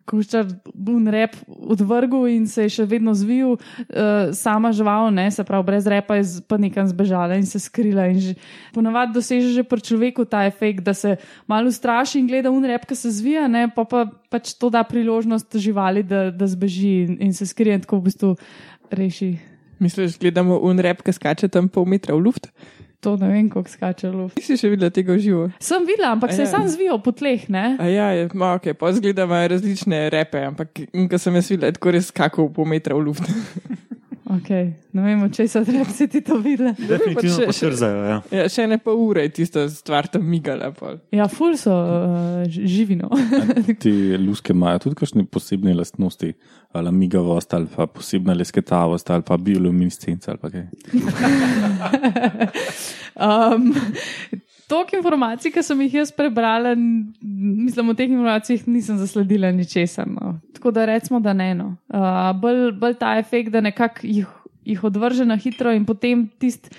kuščar 0.10 0.52
un 0.94 1.10
rep 1.10 1.40
odvrgel 1.50 2.30
in 2.36 2.46
se 2.50 2.68
je 2.68 2.76
še 2.78 2.88
vedno 2.90 3.16
zvil, 3.18 3.56
uh, 3.58 4.30
sama 4.38 4.70
žival, 4.76 5.10
ne, 5.16 5.26
se 5.34 5.46
pravi, 5.48 5.68
brez 5.72 5.90
repa 5.90 6.20
je 6.22 6.44
pa 6.46 6.62
nekam 6.62 6.86
zbežala 6.90 7.42
in 7.42 7.50
se 7.50 7.62
skrila. 7.64 8.06
In 8.14 8.22
že, 8.22 8.36
ponavadi 8.76 9.18
doseže 9.18 9.50
že 9.58 9.66
pri 9.66 9.82
človeku 9.82 10.30
ta 10.30 10.46
efekt, 10.46 10.86
da 10.86 10.94
se 10.94 11.18
malo 11.50 11.74
straši 11.74 12.22
in 12.22 12.30
gleda 12.30 12.54
un 12.54 12.70
rep, 12.70 12.86
ki 12.86 13.02
se 13.02 13.10
zvija, 13.18 13.50
ne, 13.50 13.66
pa 13.74 13.88
pa 13.90 14.06
pač 14.34 14.56
to 14.58 14.74
da 14.74 14.82
priložnost 14.88 15.54
živali, 15.62 16.02
da, 16.04 16.28
da 16.34 16.50
zbeži 16.50 16.94
in, 17.06 17.18
in 17.30 17.34
se 17.38 17.46
skrije 17.46 17.78
in 17.78 17.86
tako 17.86 18.02
v 18.02 18.10
bistvu 18.10 18.36
reši. 18.90 19.36
Misliš, 19.84 20.18
gledamo 20.22 20.58
un 20.66 20.82
rep, 20.82 21.06
ki 21.06 21.14
skače 21.14 21.52
tam 21.54 21.70
pol 21.70 21.86
metra 21.90 22.18
v 22.18 22.26
luft? 22.26 22.50
to 23.04 23.18
ne 23.20 23.28
vem, 23.28 23.50
kako 23.52 23.70
skače 23.70 24.08
v 24.10 24.16
luft. 24.16 24.40
Nisi 24.40 24.56
še 24.56 24.72
videla 24.72 24.88
tega 24.96 25.18
živo? 25.20 25.50
Sem 25.60 25.84
videla, 25.84 26.14
ampak 26.16 26.32
A 26.32 26.38
se 26.38 26.46
je 26.46 26.48
ja. 26.48 26.54
sam 26.56 26.70
zvijo 26.72 26.96
po 27.04 27.12
tleh, 27.12 27.44
ne? 27.52 27.76
A 27.76 27.90
ja, 27.92 28.08
je, 28.16 28.30
ma, 28.40 28.54
ok, 28.56 28.72
pa 28.80 28.94
zgleda 28.96 29.28
imajo 29.28 29.52
različne 29.58 30.06
repe, 30.14 30.46
ampak 30.48 30.86
ko 31.12 31.20
sem 31.20 31.36
jaz 31.36 31.52
videla, 31.52 31.72
je 31.74 31.78
tako 31.80 31.96
res 31.98 32.08
skakal 32.14 32.48
po 32.56 32.64
metra 32.64 32.96
v 32.96 33.10
luft. 33.12 33.28
Okay. 34.34 34.70
Ne 34.94 35.02
vem, 35.04 35.24
če 35.30 35.46
se 35.48 35.62
treba 35.68 35.86
si 35.92 36.08
ti 36.08 36.22
to 36.22 36.38
videla. 36.42 36.72
Definitivno 36.78 37.36
še- 37.36 37.46
pa 37.46 37.54
trzajo. 37.54 38.00
Ja. 38.08 38.18
Ja, 38.34 38.46
še 38.50 38.66
ne 38.68 38.78
pa 38.82 38.92
ure 38.96 39.24
je 39.24 39.34
tista 39.38 39.66
stvar 39.70 40.08
tam 40.08 40.24
migala. 40.26 40.72
Pol. 40.74 40.98
Ja, 41.14 41.28
ful 41.28 41.54
so 41.60 41.74
uh, 41.74 42.44
živino. 42.48 43.10
Ti 43.80 43.94
luske 44.26 44.54
imajo 44.54 44.86
tudi 44.88 45.00
kakšne 45.02 45.26
posebne 45.28 45.76
lastnosti, 45.76 46.32
ali 46.74 46.92
migavost, 46.94 47.54
ali 47.54 47.70
pa 47.70 47.86
posebna 47.88 48.34
lesketavost, 48.34 49.10
ali 49.10 49.24
pa 49.24 49.38
bioluminescenca. 49.38 50.32
ali 50.32 50.40
pa 50.40 50.50
kaj. 50.50 50.66
Um, 53.14 53.76
Toliko 54.68 54.98
informacij, 54.98 55.52
ki 55.52 55.64
sem 55.64 55.82
jih 55.86 56.00
jaz 56.00 56.12
prebrala, 56.16 56.74
mislim, 56.76 57.90
o 57.90 57.96
teh 57.98 58.10
informacijah 58.10 58.68
nisem 58.68 58.98
zasledila 58.98 59.52
ničesar. 59.52 60.08
No. 60.08 60.38
Tako 60.56 60.72
da 60.72 60.86
recimo, 60.86 61.20
da 61.20 61.34
ne. 61.34 61.54
No. 61.56 61.76
Uh, 61.92 62.32
bolj, 62.40 62.72
bolj 62.80 62.98
ta 63.00 63.18
efekt, 63.20 63.52
da 63.52 63.62
nekako 63.62 64.08
jih, 64.08 64.30
jih 64.66 64.84
odvrže 64.84 65.26
na 65.26 65.36
hitro 65.36 65.74
in 65.76 65.86
potem 65.86 66.28
tisti 66.40 66.72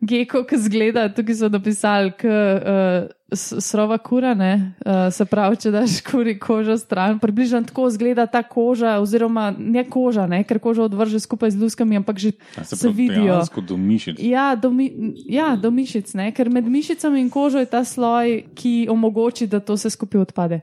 geko, 0.00 0.44
ki 0.44 0.58
zgleda, 0.58 1.08
tukaj 1.14 1.34
so 1.38 1.48
napisali, 1.48 2.12
k 2.18 2.28
uh, 2.28 3.06
srova 3.34 3.98
kura, 3.98 4.34
ne, 4.34 4.72
uh, 4.84 5.08
se 5.12 5.24
pravi, 5.26 5.58
če 5.62 5.72
daš 5.74 5.98
kuri 6.06 6.36
kožo 6.38 6.76
stran, 6.78 7.18
približno 7.18 7.62
tako 7.66 7.88
zgleda 7.90 8.26
ta 8.30 8.42
koža, 8.46 8.96
oziroma 9.02 9.48
ne 9.58 9.82
koža, 9.90 10.26
ne, 10.30 10.42
ker 10.46 10.60
kožo 10.62 10.86
odvrže 10.86 11.20
skupaj 11.24 11.50
z 11.56 11.60
luskami, 11.62 11.98
ampak 11.98 12.20
že 12.22 12.32
A 12.56 12.64
se, 12.64 12.76
pravi, 12.76 13.08
vidijo. 13.08 13.40
do 13.68 13.76
mišic. 13.76 14.20
Ja, 14.22 14.54
do, 14.54 14.70
mi, 14.70 14.90
ja, 15.26 15.56
do 15.56 15.70
mišic, 15.74 16.14
ne? 16.14 16.30
ker 16.36 16.50
med 16.52 16.68
mišicami 16.70 17.20
in 17.24 17.30
kožo 17.32 17.62
je 17.62 17.70
ta 17.70 17.84
sloj, 17.84 18.44
ki 18.54 18.86
omogoči, 18.92 19.50
da 19.50 19.60
to 19.60 19.74
vse 19.74 19.90
skupaj 19.90 20.28
odpade. 20.28 20.60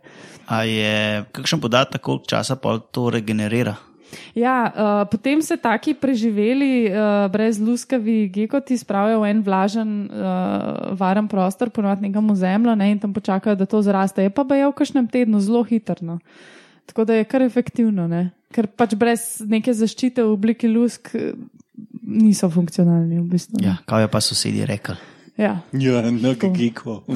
A 0.47 0.63
je 0.63 1.25
kakšen 1.35 1.59
podatek, 1.59 2.01
koliko 2.01 2.29
časa 2.31 2.55
pa 2.55 2.77
to 2.79 3.09
regenerira? 3.09 3.75
Ja, 4.35 4.55
uh, 4.67 5.09
potem 5.09 5.41
se 5.41 5.57
taki 5.57 5.93
preživeli, 5.93 6.89
uh, 6.89 7.31
brez 7.31 7.59
luskavi 7.59 8.29
gekoti 8.33 8.77
spravijo 8.77 9.21
v 9.21 9.29
en 9.31 9.41
vlažen, 9.45 9.91
uh, 10.09 10.93
varen 10.99 11.27
prostor, 11.27 11.69
ponovadi 11.69 12.07
nekam 12.09 12.31
v 12.31 12.35
zemljo 12.35 12.75
ne? 12.75 12.91
in 12.91 12.99
tam 12.99 13.13
počakajo, 13.13 13.55
da 13.55 13.65
to 13.65 13.81
zraste. 13.81 14.23
Je 14.23 14.29
pa 14.29 14.45
je 14.55 14.67
v 14.67 14.75
kažem 14.75 15.07
tednu 15.07 15.39
zelo 15.39 15.63
hitrno. 15.63 16.19
Tako 16.85 17.05
da 17.05 17.15
je 17.19 17.25
kar 17.25 17.41
efektivno, 17.41 18.07
ne? 18.07 18.31
ker 18.53 18.67
pač 18.69 18.93
brez 18.93 19.41
neke 19.49 19.73
zaščite 19.73 20.21
v 20.21 20.29
obliki 20.29 20.69
lusk 20.69 21.09
niso 22.05 22.49
funkcionalni. 22.53 23.17
V 23.17 23.25
bistvu, 23.33 23.57
ne. 23.57 23.71
Ja, 23.71 23.79
kaj 23.89 24.05
je 24.05 24.11
pa 24.13 24.21
sosedje 24.21 24.67
rekli? 24.69 24.95
ja. 25.37 25.57
Ja, 25.73 26.01
nekako. 26.11 27.01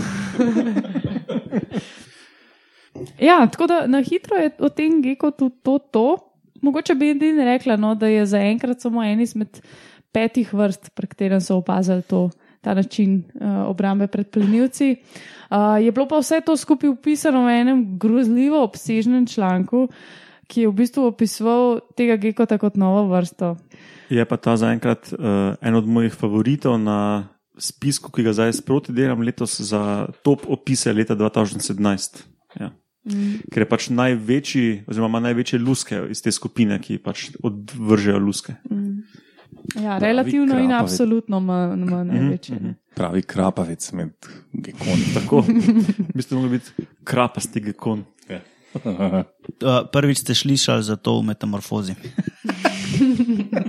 Ja, 3.20 3.48
tako 3.52 3.68
da 3.68 3.88
na 3.88 4.02
hitro 4.02 4.38
je 4.38 4.52
o 4.60 4.70
tem 4.70 5.02
gekotu 5.02 5.50
to, 5.50 5.78
to. 5.80 6.18
Mogoče 6.62 6.96
bi 6.96 7.12
edini 7.14 7.46
rekla, 7.46 7.76
no, 7.76 7.96
da 7.96 8.08
je 8.08 8.26
zaenkrat 8.26 8.82
samo 8.82 9.04
en 9.04 9.22
izmed 9.22 9.62
petih 10.12 10.54
vrst, 10.54 10.92
pri 10.96 11.08
katerem 11.08 11.42
so 11.42 11.58
opazili 11.62 12.02
to, 12.02 12.30
ta 12.62 12.74
način 12.74 13.24
uh, 13.36 13.70
obrambe 13.70 14.08
pred 14.08 14.30
plenilci. 14.30 14.96
Uh, 15.50 15.78
je 15.84 15.92
bilo 15.92 16.08
pa 16.08 16.20
vse 16.20 16.42
to 16.46 16.58
skupaj 16.58 16.90
upisano 16.90 17.46
v 17.46 17.54
enem 17.62 17.84
grozljivo 18.00 18.64
obsežnem 18.64 19.28
članku, 19.28 19.88
ki 20.48 20.62
je 20.62 20.68
v 20.68 20.74
bistvu 20.74 21.06
opisoval 21.12 21.80
tega 21.96 22.16
gekota 22.16 22.58
kot 22.58 22.76
novo 22.76 23.06
vrsto. 23.12 23.56
Je 24.10 24.26
pa 24.26 24.38
ta 24.38 24.56
zaenkrat 24.58 25.14
uh, 25.14 25.56
en 25.62 25.76
od 25.76 25.88
mojih 25.88 26.14
favoritov 26.14 26.80
na 26.80 27.28
spisku, 27.58 28.12
ki 28.12 28.24
ga 28.24 28.34
zdaj 28.34 28.54
sproti 28.62 28.94
delam 28.94 29.22
letos 29.22 29.60
za 29.62 30.08
top 30.24 30.46
opise 30.48 30.94
leta 30.94 31.16
2017. 31.16 32.24
Ja. 32.60 32.72
Mm. 33.08 33.40
Ker 33.54 33.64
je 33.64 33.70
pač 33.70 33.90
največji, 33.90 34.84
oziroma 34.88 35.08
ima 35.18 35.20
največje 35.30 35.60
luske 35.60 36.02
iz 36.12 36.22
te 36.22 36.32
skupine, 36.32 36.80
ki 36.84 37.00
pač 37.04 37.30
odvržejo 37.44 38.20
luske. 38.20 38.58
Ja, 39.76 39.98
relativno 39.98 40.60
in 40.60 40.68
krapavec. 40.68 40.92
absolutno 40.92 41.38
ima 41.38 41.76
ima 41.78 42.04
največje. 42.04 42.60
ne. 42.60 42.76
Pravi 42.96 43.22
krapavec 43.22 43.92
med 43.92 44.14
gekoni. 44.54 45.08
Tako, 45.18 45.42
v 45.48 46.14
bistvu 46.16 46.40
mora 46.40 46.52
biti 46.58 46.88
krapasti 47.04 47.64
gekon. 47.72 48.06
Ja. 48.30 48.42
Uh, 49.48 49.88
prvič 49.90 50.22
ste 50.22 50.36
slišali 50.36 50.84
za 50.84 51.00
to 51.00 51.18
v 51.24 51.32
metamorfozi. 51.32 51.96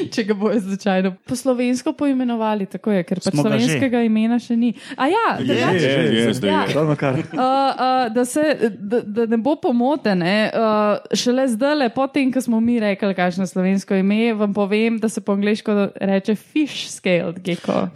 Če 0.14 0.24
ga 0.24 0.34
bojo 0.34 0.60
slučajno 0.60 1.14
po 1.26 1.36
slovensko 1.36 1.92
poimenovali, 1.92 2.66
tako 2.66 2.90
je, 2.90 3.02
ker 3.02 3.18
pač 3.18 3.30
Smo 3.30 3.42
ga 3.42 3.50
že. 3.50 3.58
slovenskega 3.58 4.02
imena 4.02 4.38
še 4.38 4.56
ni. 4.56 4.74
A 4.96 5.06
ja, 5.06 5.38
je, 5.38 5.54
je, 5.54 6.34
zdaj 6.34 6.50
Ja. 6.50 6.62
je. 6.62 6.74
Ravno 6.74 6.96
kar. 6.96 7.20
Uh, 7.30 7.36
uh, 7.36 8.08
da, 8.08 8.24
se, 8.24 8.70
da, 8.72 9.00
da 9.00 9.26
ne 9.26 9.36
bo 9.36 9.56
pomote, 9.56 10.14
ne, 10.14 10.50
uh, 10.50 10.98
šele 11.12 11.48
zdaj, 11.48 11.90
potem, 11.90 12.28
ko 12.28 12.40
smo 12.40 12.60
mi 12.60 12.80
rekli, 12.80 13.14
kakšno 13.14 13.46
slovensko 13.46 13.94
ime, 13.94 14.34
vam 14.34 14.54
povem, 14.54 14.98
da 14.98 15.08
se 15.08 15.20
po 15.20 15.32
angliško 15.32 15.92
reče 15.96 16.34
fish 16.34 16.90
scaled 16.90 17.40
gecko. 17.40 17.88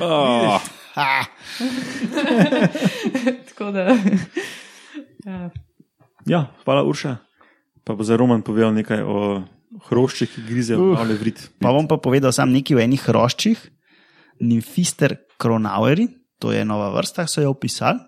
Oh, 0.00 0.60
Tako 3.48 3.70
da. 3.70 3.96
Ja. 5.24 5.50
Ja, 6.26 6.46
hvala 6.64 6.84
Urša. 6.84 7.16
Pa 7.84 7.94
bo 7.94 8.02
za 8.02 8.16
Roman 8.16 8.42
povedal 8.42 8.72
nekaj 8.72 9.02
o 9.02 9.42
hroščih, 9.88 10.30
ki 10.34 10.46
grizejo 10.48 10.82
uh. 10.82 10.94
glavne 10.94 11.16
vrit. 11.20 11.42
Pa 11.62 11.72
bom 11.74 11.88
pa 11.88 12.00
povedal 12.02 12.34
sam 12.36 12.52
nekaj 12.54 12.78
o 12.78 12.82
enih 12.82 13.02
hroščih, 13.08 13.68
Nymphister 14.40 15.18
cronaueri, 15.40 16.06
to 16.40 16.52
je 16.54 16.64
nova 16.64 16.88
vrsta, 16.94 17.26
so 17.28 17.42
jo 17.44 17.52
opisali, 17.52 18.00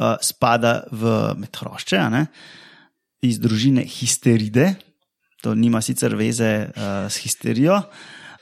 uh, 0.00 0.16
spada 0.24 0.80
v 0.88 1.36
hrošče, 1.44 1.98
a 2.00 2.08
ne, 2.08 2.22
iz 3.20 3.36
družine 3.40 3.84
histeride, 3.84 4.74
to 5.44 5.52
nima 5.56 5.80
sicer 5.84 6.16
veze 6.16 6.68
uh, 6.68 7.08
s 7.08 7.20
histerijo. 7.20 7.82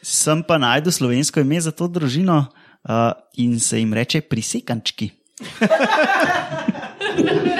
Sem 0.03 0.44
pa 0.47 0.59
najdel 0.62 0.94
slovensko 0.94 1.42
ime 1.42 1.59
za 1.61 1.75
to 1.75 1.88
družino 1.90 2.47
uh, 2.47 3.12
in 3.42 3.59
se 3.59 3.83
jim 3.83 3.94
reče 3.94 4.21
prisekančki. 4.31 5.11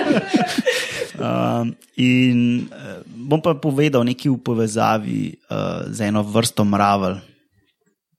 Um, 1.18 1.74
in 1.98 2.70
uh, 2.70 3.02
bom 3.07 3.42
pa 3.42 3.59
povedal 3.59 4.07
nekaj 4.07 4.31
v 4.31 4.38
povezavi 4.38 5.20
uh, 5.50 5.90
z 5.90 6.07
eno 6.07 6.22
vrsto 6.22 6.62
mravelj. 6.62 7.18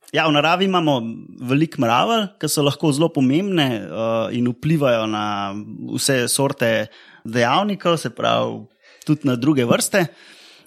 Ja, 0.09 0.25
v 0.25 0.33
naravi 0.33 0.65
imamo 0.65 0.97
veliko 1.45 1.79
mravelj, 1.85 2.33
ki 2.41 2.49
so 2.49 2.65
lahko 2.65 2.89
zelo 2.91 3.11
pomembne 3.13 3.67
uh, 3.85 4.27
in 4.33 4.49
vplivajo 4.49 5.05
na 5.07 5.53
vse 5.95 6.25
sorte 6.27 6.89
dejavnikov, 7.23 7.99
se 8.01 8.09
pravi, 8.09 8.65
tudi 9.05 9.29
na 9.29 9.37
druge 9.39 9.63
vrste. 9.69 10.09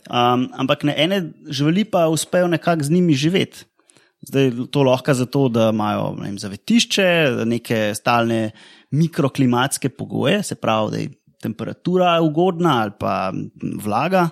Um, 0.09 0.49
ampak 0.59 0.87
ne 0.87 0.95
ene 0.99 1.19
živali 1.47 1.85
pa 1.85 2.09
uspejo 2.11 2.49
nekako 2.51 2.87
z 2.87 2.97
njimi 2.97 3.15
živeti. 3.15 3.67
Zdaj 4.23 4.71
to 4.71 4.83
lahko 4.87 5.15
zato, 5.15 5.49
da 5.51 5.71
imajo 5.75 6.15
vem, 6.21 6.39
zavetišče, 6.39 7.07
neke 7.47 7.91
stalne 7.95 8.53
mikroklimatske 8.95 9.91
pogoje, 9.91 10.43
se 10.47 10.55
pravi, 10.55 10.91
da 10.91 10.99
je 11.03 11.11
temperatura 11.43 12.15
ugodna 12.23 12.79
ali 12.83 12.95
pa 12.99 13.33
vlaga, 13.83 14.29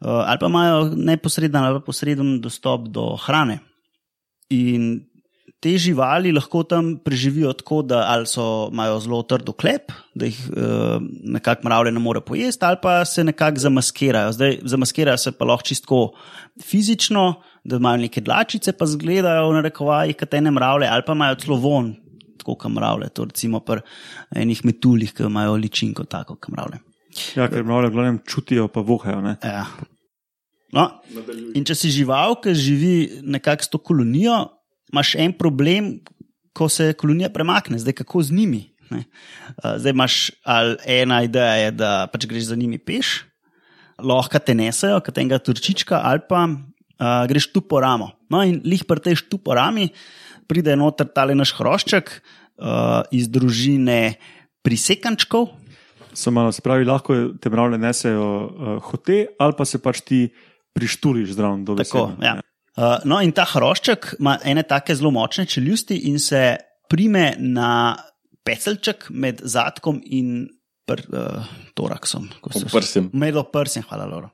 uh, 0.00 0.24
ali 0.24 0.40
pa 0.40 0.46
imajo 0.46 0.80
neposreden 0.96 1.62
ali 1.62 1.82
posreden 1.84 2.40
dostop 2.40 2.88
do 2.88 3.12
hrane. 3.26 3.60
In 4.50 5.06
te 5.60 5.72
živali 5.80 6.32
lahko 6.34 6.62
tam 6.68 6.92
preživijo 7.04 7.52
tako, 7.56 7.80
da 7.82 8.04
ali 8.12 8.26
so, 8.26 8.68
imajo 8.72 9.00
zelo 9.00 9.22
trdo 9.22 9.52
klep, 9.52 9.92
da 10.14 10.28
jih 10.28 10.38
uh, 10.52 11.02
nekako 11.24 11.68
mravlje 11.68 11.92
ne 11.92 12.00
more 12.00 12.20
pojesti, 12.20 12.64
ali 12.64 12.76
pa 12.82 13.04
se 13.04 13.24
nekako 13.24 13.58
zamaskirajo. 13.64 14.32
Zdaj, 14.32 14.58
zamaskirajo 14.62 15.18
se 15.18 15.32
pa 15.32 15.44
lahko 15.44 15.66
čisto 15.66 16.00
fizično, 16.62 17.34
da 17.64 17.76
imajo 17.76 18.04
neke 18.04 18.20
dlačice, 18.20 18.72
pa 18.72 18.86
zgledajo 18.86 19.48
v 19.50 19.56
narekovaji, 19.60 20.14
kot 20.20 20.34
ene 20.34 20.50
mravlje, 20.50 20.88
ali 20.92 21.02
pa 21.06 21.16
imajo 21.18 21.40
celo 21.42 21.56
von, 21.56 21.94
tako 22.46 22.58
kot 22.62 22.72
mravlje. 22.72 23.08
To 23.14 23.24
recimo 23.24 23.60
pri 23.60 23.82
enih 24.34 24.64
metuljih, 24.64 25.12
ki 25.12 25.26
imajo 25.26 25.56
ličinko, 25.56 26.04
tako 26.04 26.36
kot 26.36 26.52
mravlje. 26.54 26.78
Ja, 27.36 27.48
ker 27.48 27.64
mravlje 27.64 27.90
v 27.90 27.92
glavnem 27.92 28.18
čutijo, 28.26 28.68
pa 28.68 28.80
vohajo. 28.80 29.20
Ne? 29.20 29.36
Ja. 29.42 29.66
No, 30.72 30.90
in 31.54 31.64
če 31.64 31.74
si 31.74 31.90
žival, 31.90 32.36
ki 32.42 32.54
živi 32.54 33.22
nekako 33.22 33.64
s 33.64 33.70
to 33.70 33.78
kolonijo, 33.78 34.50
imaš 34.92 35.14
en 35.18 35.32
problem, 35.32 35.96
ko 36.56 36.68
se 36.68 36.92
kolonija 36.96 37.30
premakne, 37.32 37.78
zdaj 37.78 37.96
kako 38.02 38.22
z 38.22 38.36
njimi. 38.36 38.62
Ne? 38.90 39.02
Uh, 39.56 39.76
Zdaj 39.80 39.92
imaš 39.92 40.16
ena 40.86 41.22
ideja, 41.26 41.54
je, 41.66 41.70
da 41.74 41.90
pač 42.12 42.26
greš 42.28 42.50
za 42.52 42.56
njimi 42.56 42.78
peš, 42.78 43.24
lahko 43.98 44.38
te 44.38 44.54
nesejo, 44.54 45.00
kot 45.02 45.18
enega 45.18 45.40
turčička, 45.42 46.00
ali 46.04 46.22
pa 46.28 46.44
uh, 46.46 47.24
greš 47.26 47.50
tu 47.54 47.64
po 47.66 47.80
ramo. 47.82 48.12
No, 48.30 48.44
in 48.46 48.60
lih 48.64 48.84
prteš 48.86 49.26
tu 49.30 49.40
po 49.42 49.56
rami, 49.58 49.88
pride 50.46 50.76
noter 50.78 51.08
tale 51.10 51.34
naš 51.34 51.54
hrošček 51.58 52.12
uh, 52.58 53.02
iz 53.10 53.28
družine 53.28 54.16
prisekančkov. 54.62 55.48
Samo 56.16 56.40
malo, 56.40 56.52
se 56.52 56.62
pravi, 56.64 56.84
lahko 56.88 57.14
te 57.40 57.50
mravlje 57.52 57.78
nesejo 57.78 58.26
uh, 58.26 58.82
hote, 58.88 59.26
ali 59.38 59.54
pa 59.58 59.64
se 59.64 59.78
pač 59.78 60.00
ti 60.00 60.20
prištuliš 60.76 61.36
zraven 61.36 61.64
do 61.64 61.76
Tako, 61.76 62.10
ja. 62.22 62.38
Uh, 62.76 62.98
no, 63.08 63.20
in 63.24 63.32
ta 63.32 63.46
hrošček 63.48 64.16
ima 64.20 64.36
ene 64.44 64.62
take 64.68 64.94
zelo 64.94 65.10
močne 65.10 65.46
čeljusti 65.48 65.96
in 66.10 66.18
se 66.20 66.56
prime 66.88 67.34
na 67.38 67.96
pecelček 68.44 69.08
med 69.10 69.40
zadkom 69.44 70.00
in 70.04 70.48
pr, 70.86 71.00
uh, 71.08 71.44
toraksom. 71.74 72.28
ko 72.40 72.52
se- 72.52 72.68
Prsem. 72.72 73.10
Med 73.12 73.36
oprsjem, 73.36 73.84
hvala, 73.88 74.04
Loro. 74.06 74.28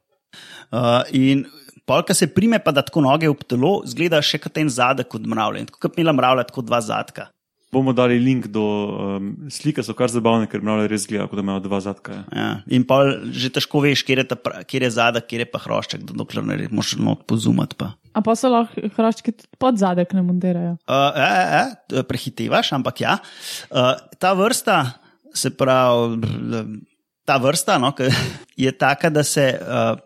Uh, 0.73 1.03
in 1.13 1.45
polka 1.87 2.15
se 2.15 2.27
prime, 2.27 2.59
pa 2.59 2.73
da 2.73 2.83
tako 2.83 3.01
noge 3.07 3.29
v 3.31 3.37
telo, 3.47 3.83
zgleda 3.87 4.19
še 4.23 4.39
kot 4.43 4.59
en 4.59 4.69
zadek 4.69 5.15
odmravljen, 5.15 5.67
tako 5.71 5.87
kot 5.87 5.99
imela 5.99 6.13
mravlja, 6.13 6.45
tako 6.51 6.63
dva 6.67 6.81
zadka. 6.81 7.29
Bomo 7.73 7.95
dali 7.97 8.19
link 8.21 8.51
do 8.53 8.61
um, 8.61 9.29
slike, 9.49 9.81
so 9.81 9.95
kar 9.97 10.11
zabavne, 10.13 10.45
ker 10.45 10.61
mravlje 10.61 10.91
res 10.93 11.07
gledajo, 11.09 11.31
kot 11.31 11.39
da 11.41 11.45
imajo 11.47 11.63
dva 11.65 11.79
zadka. 11.81 12.13
ja. 12.13 12.25
Ja. 12.37 12.51
In 12.69 12.85
pa 12.85 12.99
že 13.33 13.49
težko 13.49 13.81
veš, 13.81 14.03
kje 14.05 14.19
je, 14.21 14.25
ta, 14.29 14.37
pra- 14.37 14.61
kje 14.69 14.83
je 14.85 14.91
zadek, 14.93 15.25
kje 15.31 15.41
je 15.41 15.49
pa 15.49 15.61
hrošček, 15.63 16.05
da 16.05 16.17
dokler 16.21 16.45
ne 16.45 16.59
moreš 16.69 16.99
not 17.01 17.25
pozumati. 17.25 17.79
Pa. 17.81 17.95
A 18.13 18.21
pa 18.21 18.37
so 18.37 18.53
lahko 18.53 18.93
hroščki 18.99 19.33
tudi 19.33 19.49
pod 19.57 19.81
zadek 19.81 20.13
ne 20.13 20.21
montirajo. 20.27 20.77
Uh, 20.85 21.17
e, 21.17 21.31
e, 21.33 21.65
e, 21.97 22.05
prehitevaš, 22.13 22.75
ampak 22.77 23.01
ja. 23.01 23.17
Uh, 23.73 23.97
ta 24.21 24.37
vrsta, 24.37 24.79
se 25.33 25.55
pravi, 25.57 26.21
ta 27.25 27.41
vrsta 27.41 27.81
no, 27.81 27.95
je 28.69 28.73
taka, 28.77 29.09
da 29.09 29.25
se 29.25 29.49
uh, 29.57 29.97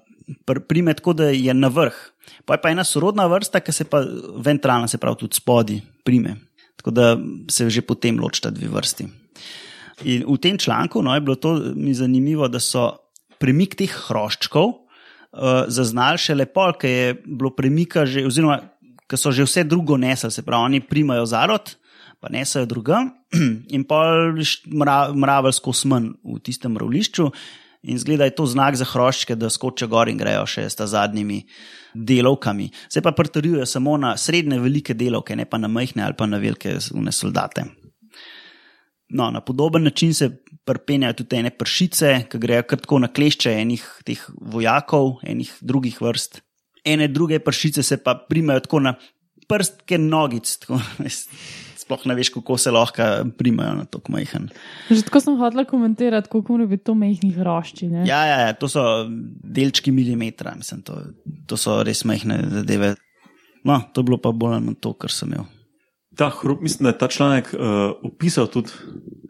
pr- 0.47 0.63
prime 0.71 0.95
tako, 0.95 1.19
da 1.19 1.35
je 1.35 1.51
na 1.51 1.67
vrh. 1.67 1.99
Pa 2.47 2.55
je 2.55 2.63
pa 2.63 2.71
ena 2.71 2.87
sorodna 2.87 3.27
vrsta, 3.27 3.59
ki 3.59 3.75
se 3.75 3.91
pa 3.91 4.07
ventralna, 4.39 4.87
se 4.87 5.03
pravi, 5.03 5.27
tudi 5.27 5.35
spodi 5.35 5.83
prime. 6.07 6.37
Tako 6.77 6.91
da 6.91 7.17
se 7.51 7.71
že 7.71 7.83
potem 7.83 8.21
ločita 8.21 8.51
dve 8.51 8.69
vrsti. 8.69 9.09
In 10.05 10.27
v 10.29 10.37
tem 10.39 10.59
članku 10.59 11.03
no, 11.03 11.15
je 11.15 11.21
bilo 11.25 11.37
to 11.41 11.57
mi 11.75 11.95
zanimivo, 11.95 12.49
da 12.49 12.61
so 12.61 12.99
premik 13.41 13.77
teh 13.79 13.91
hroščkov 13.91 14.67
uh, 14.69 15.65
zaznali 15.73 16.21
še 16.21 16.37
lepo, 16.37 16.69
ker 16.77 16.91
je 16.91 17.15
bilo 17.25 17.53
premika 17.57 18.05
že, 18.05 18.27
oziroma 18.29 18.61
ker 19.09 19.21
so 19.21 19.33
že 19.33 19.47
vse 19.47 19.65
drugo 19.65 19.97
nesli, 19.97 20.31
se 20.31 20.45
pravi, 20.45 20.65
oni 20.69 20.81
primajo 20.85 21.27
zarod, 21.31 21.77
pa 22.21 22.29
nesajo 22.33 22.67
drugam 22.69 23.13
in 23.77 23.85
pol 23.89 24.41
mra, 24.73 25.15
mravelsko 25.15 25.73
smen 25.73 26.13
v 26.25 26.41
tistem 26.45 26.77
mravlišču. 26.77 27.31
In 27.87 27.99
zgleda, 27.99 28.27
je 28.27 28.35
to 28.35 28.47
znak 28.51 28.75
za 28.75 28.87
hroščke, 28.89 29.37
da 29.39 29.51
skočijo 29.51 29.89
gor 29.93 30.11
in 30.11 30.19
grejo 30.19 30.43
še 30.51 30.65
s 30.67 30.79
ta 30.79 30.89
zadnjimi 30.91 31.45
delovkami. 31.95 32.67
Se 32.91 33.03
pa 33.03 33.13
pritrjujejo 33.15 33.67
samo 33.67 33.97
na 34.01 34.17
srednje 34.19 34.59
velike 34.61 34.95
delovke, 34.99 35.37
ne 35.39 35.47
pa 35.47 35.61
na 35.63 35.71
majhne 35.71 36.03
ali 36.03 36.17
pa 36.19 36.27
na 36.27 36.41
velike 36.43 36.75
zune 36.83 37.15
soldate. 37.15 37.69
No, 39.09 39.31
na 39.31 39.41
podoben 39.41 39.87
način 39.87 40.15
se 40.15 40.31
prpenjajo 40.67 41.21
tudi 41.21 41.39
ene 41.39 41.53
pršice, 41.55 42.25
ki 42.31 42.41
grejo 42.43 42.65
kar 42.67 42.83
tako 42.83 42.99
na 43.05 43.09
klešče 43.09 43.53
enih 43.61 43.85
teh 44.05 44.25
vojakov, 44.35 45.21
enih 45.23 45.53
drugih 45.63 46.01
vrst. 46.03 46.41
Ene 46.87 47.07
druge 47.09 47.39
pršice 47.39 47.83
se 47.87 48.01
pa 48.03 48.17
primajo 48.29 48.67
tako 48.67 48.81
na 48.83 48.97
prstke 49.47 49.99
nogic. 49.99 50.57
Tako, 50.59 50.81
sploh 51.87 52.03
ne 52.11 52.17
veš, 52.19 52.33
kako 52.35 52.57
se 52.59 52.71
lahko 52.75 53.05
primajo 53.39 53.77
na 53.79 53.85
to 53.87 54.01
majhen. 54.11 54.49
Že 54.91 55.07
tako 55.07 55.21
sem 55.23 55.37
hodila 55.39 55.63
komentirati, 55.65 56.29
kako 56.29 56.57
mora 56.57 56.67
biti 56.67 56.85
to 56.85 56.95
mehkih 56.99 57.37
hrošči. 57.39 57.87
ne. 57.89 58.03
Ja, 58.09 58.25
ja, 58.27 58.39
ja, 58.47 58.53
to 58.59 58.67
so 58.69 58.83
delčki 59.47 59.95
milimetra, 59.95 60.55
mislim, 60.59 60.83
to, 60.83 60.99
to 61.47 61.57
so 61.57 61.83
res 61.87 62.03
majhne 62.05 62.41
zadeve. 62.51 62.97
No, 63.65 63.81
to 63.95 64.03
je 64.03 64.05
bilo 64.11 64.19
pa 64.19 64.35
bolj 64.35 64.59
manj 64.61 64.81
to, 64.83 64.93
kar 64.99 65.11
sem 65.15 65.31
imel. 65.31 65.47
Ta, 66.17 66.31
hrup- 66.33 66.63
mislim, 66.65 66.89
da 66.89 66.95
je 66.95 66.99
ta 66.99 67.09
članek 67.13 67.51
uh, 67.55 67.93
opisal 68.03 68.47
tudi 68.51 68.73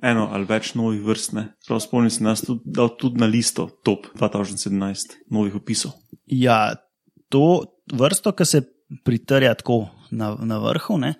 eno 0.06 0.28
ali 0.32 0.46
več 0.48 0.72
novih 0.78 1.00
vrst. 1.04 1.32
ne. 1.36 1.48
Prav 1.66 1.80
spomnim 1.84 2.10
se, 2.10 2.22
da 2.24 2.30
nas 2.32 2.44
tudi 2.46 2.62
dal 2.64 2.88
tudi 2.96 3.20
na 3.20 3.26
listo 3.26 3.68
top 3.84 4.06
2017 4.16 5.16
novih 5.30 5.56
opisov. 5.58 5.92
Ja, 6.26 6.76
to 7.28 7.64
vrsto, 7.92 8.32
ki 8.32 8.44
se 8.46 8.62
pritrja 9.04 9.54
tako 9.58 9.88
na, 10.14 10.36
na 10.40 10.60
vrhu, 10.62 10.94
ne, 11.02 11.16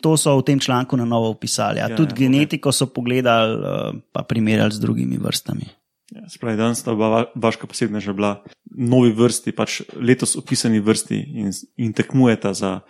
to 0.00 0.16
so 0.16 0.36
v 0.36 0.42
tem 0.44 0.58
članku 0.58 0.96
na 0.96 1.04
novo 1.04 1.30
opisali. 1.30 1.78
Ja, 1.78 1.88
Ja, 1.88 1.96
tudi 1.96 2.12
ja, 2.12 2.14
ja, 2.14 2.20
genetiko 2.20 2.68
okay. 2.68 2.72
so 2.74 2.86
pogledali, 2.86 3.52
uh, 3.54 3.64
pa 4.12 4.22
primerjali 4.22 4.72
z 4.72 4.80
drugimi 4.80 5.16
vrstami. 5.16 5.66
Ja, 6.06 6.22
Spravi, 6.28 6.56
danes 6.56 6.78
sta 6.78 6.92
oba 6.92 7.08
va- 7.08 7.30
vaška 7.34 7.66
posebna 7.66 7.98
že 7.98 8.12
bila 8.12 8.42
novi 8.70 9.10
vrsti, 9.10 9.50
pač 9.50 9.82
letos 9.92 10.36
opisani 10.36 10.78
vrsti 10.78 11.16
in, 11.16 11.50
in 11.76 11.90
tekmujeta 11.92 12.54
za 12.54 12.80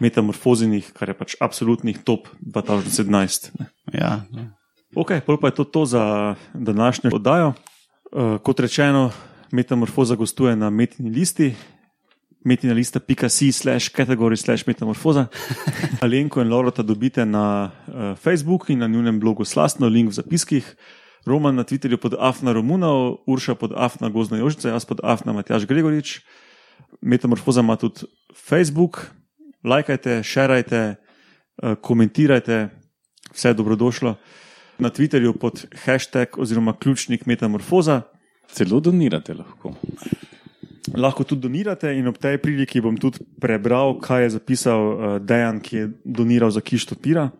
metamorfozinih, 0.00 0.92
kar 0.92 1.08
je 1.08 1.14
pač 1.14 1.30
absolutnih 1.36 1.98
top 2.00 2.28
2017. 2.40 3.50
ne. 3.60 3.66
Ja, 3.92 4.24
Ok, 4.92 5.24
pol 5.24 5.40
pa 5.40 5.48
je 5.48 5.56
to, 5.56 5.64
to 5.64 5.84
za 5.84 6.34
današnjo 6.52 7.10
oddajo. 7.12 7.52
Uh, 8.12 8.36
kot 8.40 8.60
rečeno, 8.60 9.08
metamorfoza 9.50 10.14
gostuje 10.14 10.56
na 10.56 10.70
metini 10.70 11.08
listi. 11.10 11.54
Metina 12.44 12.74
lista 12.74 13.00
pika.si 13.00 13.52
slash 13.52 13.88
kategori 13.94 14.36
slash 14.36 14.66
metamorfoza. 14.66 15.26
Alenko 16.04 16.42
in 16.42 16.48
Lorota 16.50 16.82
dobite 16.82 17.24
na 17.26 17.70
uh, 17.70 18.18
Facebooku 18.18 18.72
in 18.72 18.78
na 18.78 18.86
njunem 18.86 19.20
blogu 19.20 19.44
Slastno, 19.44 19.88
link 19.88 20.10
v 20.10 20.14
zapiskih. 20.14 20.76
Roman 21.26 21.54
na 21.54 21.62
Twitterju 21.62 21.96
pod 22.02 22.14
Afna 22.18 22.52
Romunov, 22.52 23.22
Urša 23.26 23.54
pod 23.54 23.72
Afna 23.76 24.10
Gozna 24.10 24.38
Jožica, 24.42 24.68
jaz 24.68 24.84
pod 24.84 25.00
Afna 25.02 25.32
Matjaš 25.32 25.66
Gregorič. 25.70 26.20
Metamorfoza 27.00 27.60
ima 27.60 27.76
tudi 27.76 28.10
Facebook, 28.34 29.06
lajkajte, 29.64 30.22
šerajte, 30.22 30.94
uh, 31.62 31.74
komentirajte, 31.78 32.68
vse 33.30 33.48
je 33.48 33.54
dobrodošlo. 33.54 34.16
Na 34.78 34.90
Twitterju 34.90 35.38
pod 35.38 35.66
hashtag 35.84 36.38
oziroma 36.38 36.74
ključnik 36.74 37.26
metamorfoza. 37.26 38.02
Celo 38.52 38.80
donirate 38.80 39.34
lahko. 39.34 39.74
Lahko 40.90 41.24
tudi 41.24 41.46
donirate, 41.46 41.92
in 41.94 42.08
ob 42.10 42.18
tej 42.18 42.40
priliki 42.42 42.80
bom 42.82 42.96
tudi 42.98 43.22
prebral, 43.38 44.00
kaj 44.02 44.26
je 44.26 44.30
zapisal 44.34 44.80
uh, 44.82 44.96
Dejan, 45.22 45.60
ki 45.62 45.76
je 45.76 45.90
doniral 46.02 46.50
za 46.50 46.60
Kišto 46.60 46.98
Pira. 46.98 47.30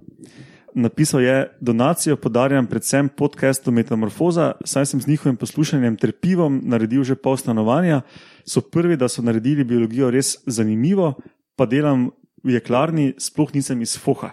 Napisal 0.75 1.21
je: 1.21 1.51
Donacijo 1.61 2.17
podarjam 2.17 2.67
predvsem 2.67 3.09
podcastu 3.09 3.73
Metamorfoza, 3.73 4.53
saj 4.65 4.87
sem 4.87 5.01
z 5.01 5.07
njihovim 5.07 5.37
poslušanjem 5.37 5.97
ter 5.97 6.13
pivom 6.13 6.61
naredil 6.65 7.05
že 7.05 7.19
pol 7.19 7.37
stanovanja. 7.37 8.03
So 8.47 8.61
prvi, 8.61 8.97
da 8.97 9.09
so 9.09 9.23
naredili 9.23 9.65
biologijo 9.65 10.11
res 10.11 10.37
zanimivo, 10.47 11.15
pa 11.57 11.67
delam 11.67 12.11
v 12.45 12.57
jeklarni, 12.57 13.15
sploh 13.19 13.55
nisem 13.55 13.83
iz 13.83 13.99
Foha. 13.99 14.33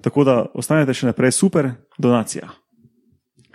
Tako 0.00 0.24
da 0.24 0.46
ostanete 0.54 0.94
še 0.94 1.10
naprej 1.10 1.34
super, 1.36 1.74
donacija. 1.98 2.48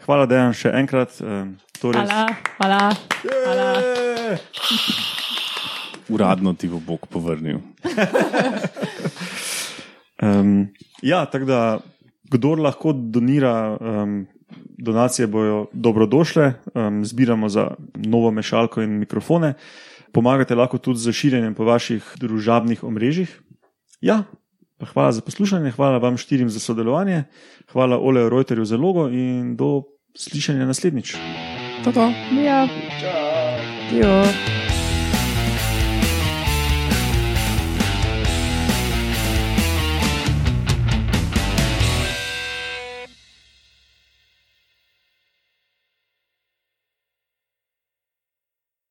Hvala, 0.06 0.26
Dejan, 0.30 0.54
še 0.54 0.70
enkrat. 0.70 1.18
Uh, 1.22 1.50
Hvala, 1.82 2.28
hvala. 2.58 2.82
hvala. 3.26 3.70
Uradno 6.10 6.54
ti 6.54 6.70
bo 6.70 6.80
Bog 6.80 7.08
povrnil. 7.10 7.60
Um, 10.15 10.68
ja, 11.04 11.26
tako 11.28 11.46
da, 11.46 11.80
kdor 12.32 12.60
lahko 12.63 12.94
donira, 12.94 13.78
um, 13.82 14.28
donacije 14.80 15.28
bojo 15.28 15.65
dobrodošle, 15.74 16.54
um, 16.74 17.02
zbiramo 17.06 17.50
za 17.50 17.76
novo 17.96 18.32
mešalko 18.32 18.82
in 18.82 18.96
mikrofone. 19.00 19.54
Pomagate 20.13 20.56
lahko 20.56 20.78
tudi 20.78 21.00
z 21.04 21.12
širjenjem 21.12 21.56
po 21.56 21.68
vaših 21.68 22.15
družabnih 22.15 22.84
omrežjih. 22.84 23.28
Ja, 24.02 24.24
pa 24.80 24.88
hvala 24.88 25.12
za 25.12 25.22
poslušanje, 25.22 25.76
hvala 25.76 26.00
vam 26.00 26.18
štirim 26.18 26.50
za 26.50 26.60
sodelovanje, 26.60 27.24
hvala 27.72 28.00
Oleju 28.00 28.30
Reuterju 28.30 28.65
za 28.65 28.78
logo 28.78 29.10
in 29.10 29.56
do 29.60 29.84
slišanja 30.15 30.65
naslednjič. 30.65 31.15
To 31.84 31.91
to. 31.91 32.13
Ja. 32.41 32.67
Jo. 33.91 34.55